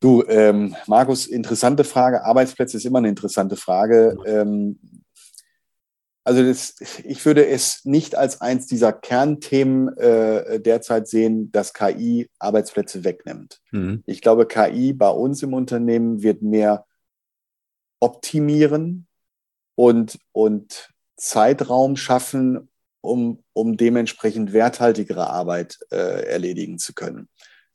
[0.00, 2.24] Du, ähm, Markus, interessante Frage.
[2.24, 4.16] Arbeitsplätze ist immer eine interessante Frage.
[4.26, 4.78] Ähm,
[6.26, 6.74] also das,
[7.04, 13.60] ich würde es nicht als eins dieser Kernthemen äh, derzeit sehen, dass KI Arbeitsplätze wegnimmt.
[13.70, 14.02] Mhm.
[14.06, 16.84] Ich glaube, KI bei uns im Unternehmen wird mehr
[18.00, 19.06] optimieren
[19.76, 22.70] und, und Zeitraum schaffen,
[23.02, 27.28] um, um dementsprechend werthaltigere Arbeit äh, erledigen zu können.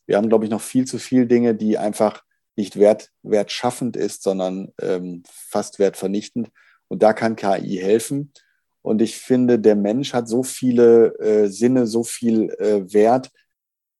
[0.05, 2.21] Wir haben, glaube ich, noch viel zu viele Dinge, die einfach
[2.57, 6.49] nicht wert, wertschaffend ist, sondern ähm, fast wertvernichtend.
[6.91, 8.33] Und da kann KI helfen.
[8.81, 13.31] Und ich finde, der Mensch hat so viele äh, Sinne, so viel äh, Wert,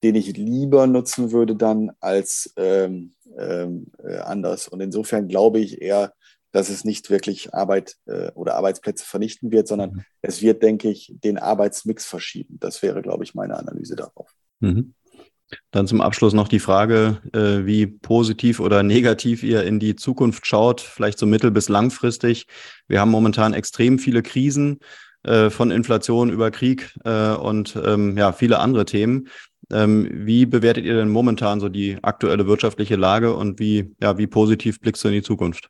[0.04, 4.68] den ich lieber nutzen würde dann als ähm, ähm, äh, anders.
[4.68, 6.14] Und insofern glaube ich eher,
[6.52, 10.06] dass es nicht wirklich Arbeit äh, oder Arbeitsplätze vernichten wird, sondern mhm.
[10.22, 12.58] es wird, denke ich, den Arbeitsmix verschieben.
[12.60, 14.36] Das wäre, glaube ich, meine Analyse darauf.
[14.60, 14.96] Mhm.
[15.72, 20.48] Dann zum Abschluss noch die Frage, äh, wie positiv oder negativ ihr in die Zukunft
[20.48, 22.48] schaut, vielleicht so mittel- bis langfristig.
[22.88, 24.80] Wir haben momentan extrem viele Krisen
[25.24, 29.28] äh, von Inflation über Krieg äh, und ähm, ja, viele andere Themen.
[29.72, 34.28] Ähm, wie bewertet ihr denn momentan so die aktuelle wirtschaftliche Lage und wie, ja, wie
[34.28, 35.70] positiv blickst du in die Zukunft?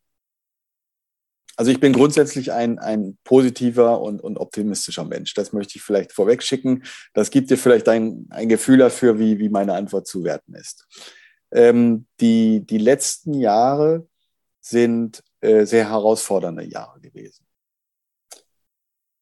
[1.57, 5.33] Also ich bin grundsätzlich ein, ein positiver und, und optimistischer Mensch.
[5.33, 6.83] Das möchte ich vielleicht vorweg schicken.
[7.13, 10.87] Das gibt dir vielleicht ein, ein Gefühl dafür, wie, wie meine Antwort zu werten ist.
[11.51, 14.07] Ähm, die, die letzten Jahre
[14.61, 17.45] sind äh, sehr herausfordernde Jahre gewesen.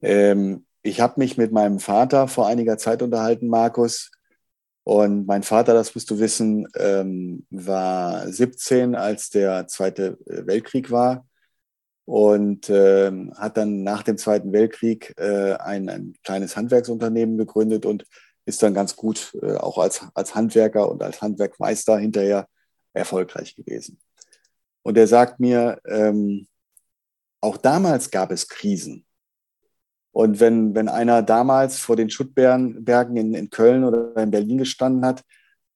[0.02, 4.12] Ähm, ich habe mich mit meinem Vater vor einiger Zeit unterhalten, Markus.
[4.84, 10.92] Und mein Vater, das musst du wissen, ähm, war 17, als der Zweite äh, Weltkrieg
[10.92, 11.26] war
[12.10, 18.04] und äh, hat dann nach dem Zweiten Weltkrieg äh, ein, ein, kleines Handwerksunternehmen gegründet und
[18.46, 22.48] ist dann ganz gut äh, auch als, als Handwerker und als Handwerkmeister hinterher
[22.94, 24.00] erfolgreich gewesen.
[24.82, 26.48] Und er sagt mir, ähm,
[27.42, 29.06] auch damals gab es Krisen.
[30.12, 35.06] Und wenn, wenn einer damals vor den Schuttbergen in, in Köln oder in Berlin gestanden
[35.06, 35.24] hat,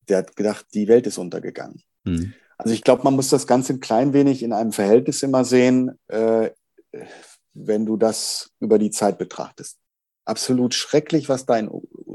[0.09, 1.84] der hat gedacht, die Welt ist untergegangen.
[2.05, 2.34] Mhm.
[2.58, 5.99] Also ich glaube, man muss das Ganze ein klein wenig in einem Verhältnis immer sehen,
[6.08, 6.51] äh,
[7.54, 9.78] wenn du das über die Zeit betrachtest.
[10.26, 11.70] Absolut schrecklich, was da in,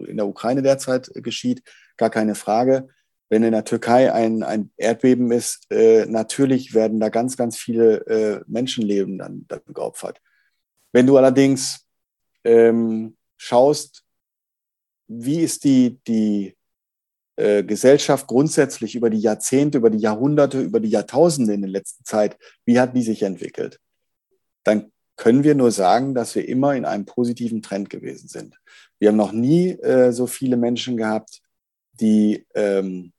[0.07, 1.63] in der Ukraine derzeit geschieht,
[1.97, 2.89] gar keine Frage.
[3.29, 8.07] Wenn in der Türkei ein, ein Erdbeben ist, äh, natürlich werden da ganz, ganz viele
[8.07, 10.21] äh, Menschenleben dann, dann geopfert.
[10.93, 11.87] Wenn du allerdings
[12.45, 14.05] ähm, schaust,
[15.09, 16.58] wie ist die, die
[17.39, 22.05] äh, Gesellschaft grundsätzlich über die Jahrzehnte, über die Jahrhunderte, über die Jahrtausende in der letzten
[22.05, 23.79] Zeit, wie hat die sich entwickelt?
[24.65, 28.59] Dann können wir nur sagen, dass wir immer in einem positiven Trend gewesen sind.
[28.99, 31.41] Wir haben noch nie äh, so viele Menschen gehabt,
[31.93, 33.13] die ähm,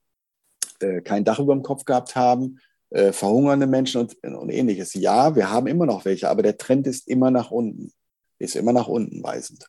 [0.81, 2.59] äh, kein Dach über dem Kopf gehabt haben,
[2.89, 4.95] äh, verhungernde Menschen und, und ähnliches.
[4.95, 7.93] Ja, wir haben immer noch welche, aber der Trend ist immer nach unten,
[8.37, 9.65] ist immer nach unten weisend.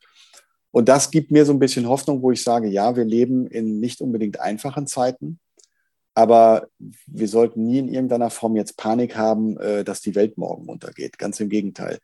[0.72, 3.80] Und das gibt mir so ein bisschen Hoffnung, wo ich sage, ja, wir leben in
[3.80, 5.40] nicht unbedingt einfachen Zeiten,
[6.14, 6.68] aber
[7.06, 11.18] wir sollten nie in irgendeiner Form jetzt Panik haben, äh, dass die Welt morgen untergeht.
[11.18, 11.98] Ganz im Gegenteil.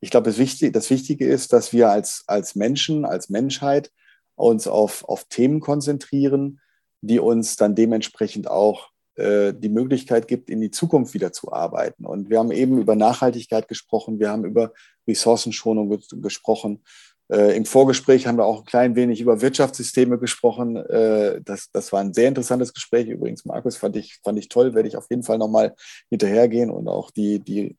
[0.00, 3.90] Ich glaube, das Wichtige, das Wichtige ist, dass wir als, als Menschen, als Menschheit
[4.34, 6.60] uns auf, auf Themen konzentrieren,
[7.00, 12.04] die uns dann dementsprechend auch äh, die Möglichkeit gibt, in die Zukunft wieder zu arbeiten.
[12.04, 14.72] Und wir haben eben über Nachhaltigkeit gesprochen, wir haben über
[15.08, 16.82] Ressourcenschonung ge gesprochen.
[17.28, 20.76] Äh, Im Vorgespräch haben wir auch ein klein wenig über Wirtschaftssysteme gesprochen.
[20.76, 23.08] Äh, das, das war ein sehr interessantes Gespräch.
[23.08, 25.74] Übrigens, Markus, fand ich, fand ich toll, werde ich auf jeden Fall nochmal
[26.08, 27.76] hinterhergehen und auch die, die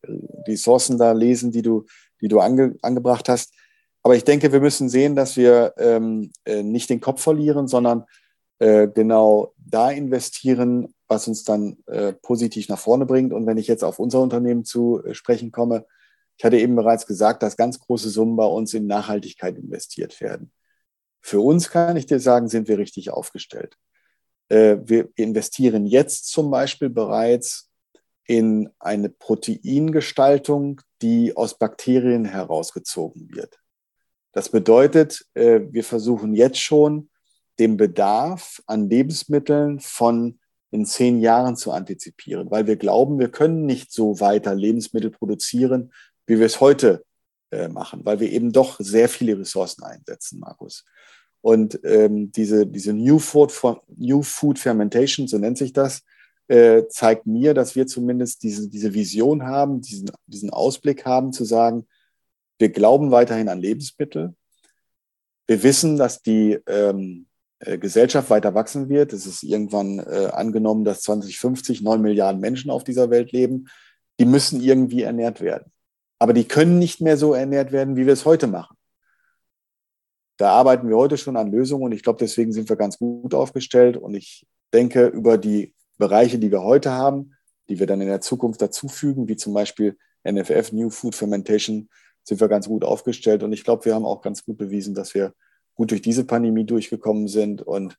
[0.47, 1.85] Ressourcen da lesen, die du,
[2.21, 3.53] die du ange, angebracht hast.
[4.03, 8.03] Aber ich denke, wir müssen sehen, dass wir ähm, äh, nicht den Kopf verlieren, sondern
[8.59, 13.33] äh, genau da investieren, was uns dann äh, positiv nach vorne bringt.
[13.33, 15.85] Und wenn ich jetzt auf unser Unternehmen zu äh, sprechen komme,
[16.37, 20.51] ich hatte eben bereits gesagt, dass ganz große Summen bei uns in Nachhaltigkeit investiert werden.
[21.19, 23.75] Für uns kann ich dir sagen, sind wir richtig aufgestellt.
[24.49, 27.71] Äh, wir investieren jetzt zum Beispiel bereits
[28.27, 33.59] in eine Proteingestaltung, die aus Bakterien herausgezogen wird.
[34.31, 37.09] Das bedeutet, äh, wir versuchen jetzt schon,
[37.59, 43.65] den Bedarf an Lebensmitteln von in zehn Jahren zu antizipieren, weil wir glauben, wir können
[43.65, 45.91] nicht so weiter Lebensmittel produzieren,
[46.27, 47.03] wie wir es heute
[47.51, 50.85] äh, machen, weil wir eben doch sehr viele Ressourcen einsetzen, Markus.
[51.41, 53.53] Und ähm, diese, diese New, Food,
[53.95, 56.03] New Food Fermentation, so nennt sich das,
[56.47, 61.45] äh, zeigt mir, dass wir zumindest diese, diese Vision haben, diesen, diesen Ausblick haben, zu
[61.45, 61.87] sagen,
[62.59, 64.35] wir glauben weiterhin an Lebensmittel.
[65.45, 67.27] Wir wissen, dass die ähm,
[67.59, 69.13] äh, Gesellschaft weiter wachsen wird.
[69.13, 73.67] Es ist irgendwann äh, angenommen, dass 2050 neun Milliarden Menschen auf dieser Welt leben.
[74.19, 75.71] Die müssen irgendwie ernährt werden.
[76.19, 78.75] Aber die können nicht mehr so ernährt werden, wie wir es heute machen.
[80.37, 83.33] Da arbeiten wir heute schon an Lösungen und ich glaube, deswegen sind wir ganz gut
[83.33, 83.97] aufgestellt.
[83.97, 87.33] Und ich denke, über die Bereiche, die wir heute haben,
[87.69, 91.89] die wir dann in der Zukunft dazufügen, wie zum Beispiel NFF, New Food Fermentation,
[92.23, 93.41] sind wir ganz gut aufgestellt.
[93.41, 95.33] Und ich glaube, wir haben auch ganz gut bewiesen, dass wir
[95.73, 97.61] gut durch diese Pandemie durchgekommen sind.
[97.61, 97.97] Und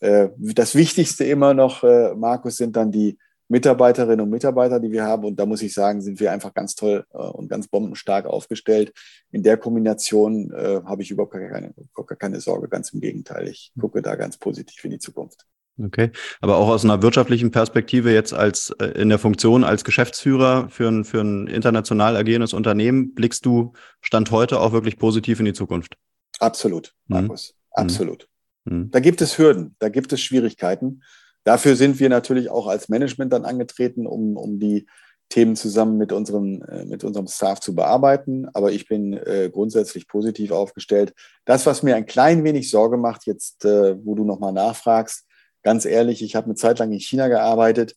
[0.00, 3.18] äh, das Wichtigste immer noch, äh, Markus, sind dann die
[3.52, 5.26] Mitarbeiterinnen und Mitarbeiter, die wir haben.
[5.26, 8.94] Und da muss ich sagen, sind wir einfach ganz toll äh, und ganz bombenstark aufgestellt.
[9.30, 12.68] In der Kombination äh, habe ich überhaupt keine, gar keine Sorge.
[12.68, 13.48] Ganz im Gegenteil.
[13.48, 15.44] Ich gucke da ganz positiv in die Zukunft.
[15.78, 20.70] Okay, aber auch aus einer wirtschaftlichen Perspektive jetzt als äh, in der Funktion als Geschäftsführer
[20.70, 25.46] für ein, für ein international agierendes Unternehmen blickst du Stand heute auch wirklich positiv in
[25.46, 25.96] die Zukunft?
[26.38, 27.16] Absolut, mhm.
[27.16, 27.54] Markus.
[27.54, 27.82] Mhm.
[27.82, 28.28] Absolut.
[28.64, 28.90] Mhm.
[28.90, 31.02] Da gibt es Hürden, da gibt es Schwierigkeiten.
[31.44, 34.86] Dafür sind wir natürlich auch als Management dann angetreten, um, um die
[35.32, 38.48] Themen zusammen mit unserem, äh, mit unserem Staff zu bearbeiten.
[38.52, 41.14] Aber ich bin äh, grundsätzlich positiv aufgestellt.
[41.46, 45.26] Das, was mir ein klein wenig Sorge macht, jetzt, äh, wo du nochmal nachfragst,
[45.62, 47.96] ganz ehrlich, ich habe eine Zeit lang in China gearbeitet.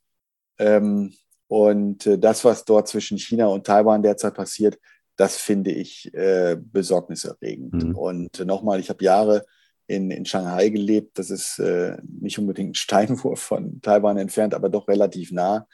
[0.59, 1.13] Ähm,
[1.47, 4.79] und äh, das, was dort zwischen China und Taiwan derzeit passiert,
[5.17, 7.85] das finde ich besorgniserregend.
[7.85, 7.95] Mhm.
[7.95, 9.45] Und nochmal, ich habe Jahre
[9.87, 11.19] in, in Shanghai gelebt.
[11.19, 15.67] Das ist äh, nicht unbedingt ein Steinwurf von Taiwan entfernt, aber doch relativ nah.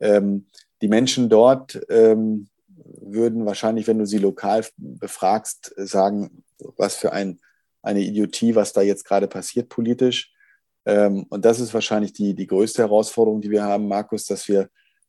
[0.00, 0.46] Ähm,
[0.82, 2.48] die Menschen dort ähm,
[3.00, 6.44] würden wahrscheinlich, wenn du sie lokal befragst, sagen,
[6.76, 7.40] was für ein,
[7.82, 10.32] eine Idiotie, was da jetzt gerade passiert politisch.
[10.84, 14.68] Ähm, und das ist wahrscheinlich die, die größte Herausforderung, die wir haben, Markus, dass wir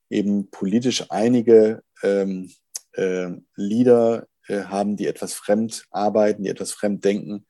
[0.09, 2.49] eben politisch einige ähm,
[2.93, 7.45] äh, Leader äh, haben, die etwas fremd arbeiten, die etwas fremd denken.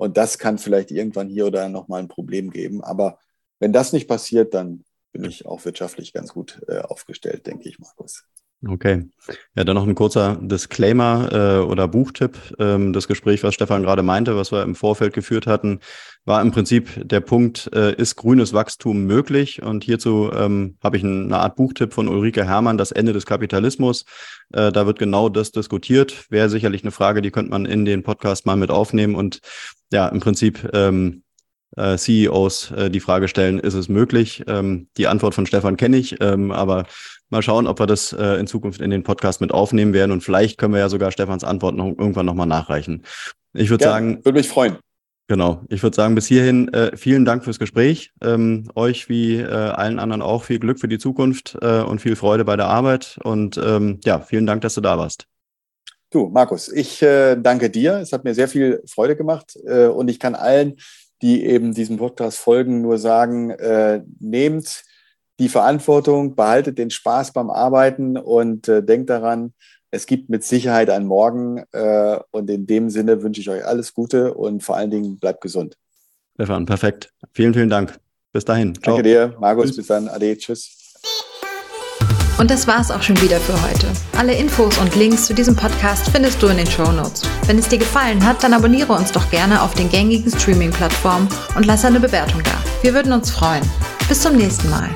[0.00, 2.82] Und das kann vielleicht irgendwann hier oder nochmal ein Problem geben.
[2.82, 3.18] Aber
[3.58, 4.82] wenn das nicht passiert, dann
[5.12, 8.24] bin ich auch wirtschaftlich ganz gut äh, aufgestellt, denke ich, Markus.
[8.66, 9.08] Okay.
[9.56, 12.36] Ja, dann noch ein kurzer Disclaimer äh, oder Buchtipp.
[12.58, 15.80] Ähm, das Gespräch, was Stefan gerade meinte, was wir im Vorfeld geführt hatten,
[16.26, 19.62] war im Prinzip der Punkt, äh, ist grünes Wachstum möglich?
[19.62, 24.04] Und hierzu ähm, habe ich eine Art Buchtipp von Ulrike Hermann, Das Ende des Kapitalismus.
[24.52, 26.30] Äh, da wird genau das diskutiert.
[26.30, 29.40] Wäre sicherlich eine Frage, die könnte man in den Podcast mal mit aufnehmen und
[29.90, 31.22] ja, im Prinzip ähm,
[31.76, 34.44] äh, CEOs äh, die Frage stellen, ist es möglich?
[34.46, 36.86] Ähm, die Antwort von Stefan kenne ich, ähm, aber
[37.28, 40.22] mal schauen, ob wir das äh, in Zukunft in den Podcast mit aufnehmen werden und
[40.22, 43.04] vielleicht können wir ja sogar Stefans Antwort noch irgendwann nochmal nachreichen.
[43.52, 44.24] Ich würde ja, sagen.
[44.24, 44.76] Würde mich freuen.
[45.30, 45.62] Genau.
[45.68, 48.10] Ich würde sagen, bis hierhin äh, vielen Dank fürs Gespräch.
[48.20, 52.16] Ähm, euch wie äh, allen anderen auch viel Glück für die Zukunft äh, und viel
[52.16, 53.16] Freude bei der Arbeit.
[53.22, 55.26] Und ähm, ja, vielen Dank, dass du da warst.
[56.10, 57.98] Du, Markus, ich äh, danke dir.
[57.98, 60.74] Es hat mir sehr viel Freude gemacht äh, und ich kann allen,
[61.22, 64.84] die eben diesem Podcast folgen, nur sagen, äh, nehmt
[65.38, 69.54] die Verantwortung, behaltet den Spaß beim Arbeiten und äh, denkt daran,
[69.90, 71.64] es gibt mit Sicherheit einen Morgen.
[71.72, 75.40] Äh, und in dem Sinne wünsche ich euch alles Gute und vor allen Dingen bleibt
[75.40, 75.76] gesund.
[76.34, 77.12] Stefan, perfekt.
[77.32, 77.98] Vielen, vielen Dank.
[78.32, 78.74] Bis dahin.
[78.74, 78.96] Ciao.
[78.96, 79.66] Danke dir, Markus.
[79.66, 79.76] Tschüss.
[79.78, 80.08] Bis dann.
[80.08, 80.36] Ade.
[80.36, 80.79] Tschüss.
[82.40, 83.86] Und das war's auch schon wieder für heute.
[84.16, 87.20] Alle Infos und Links zu diesem Podcast findest du in den Show Notes.
[87.46, 91.66] Wenn es dir gefallen hat, dann abonniere uns doch gerne auf den gängigen Streaming-Plattformen und
[91.66, 92.54] lass eine Bewertung da.
[92.80, 93.62] Wir würden uns freuen.
[94.08, 94.88] Bis zum nächsten Mal.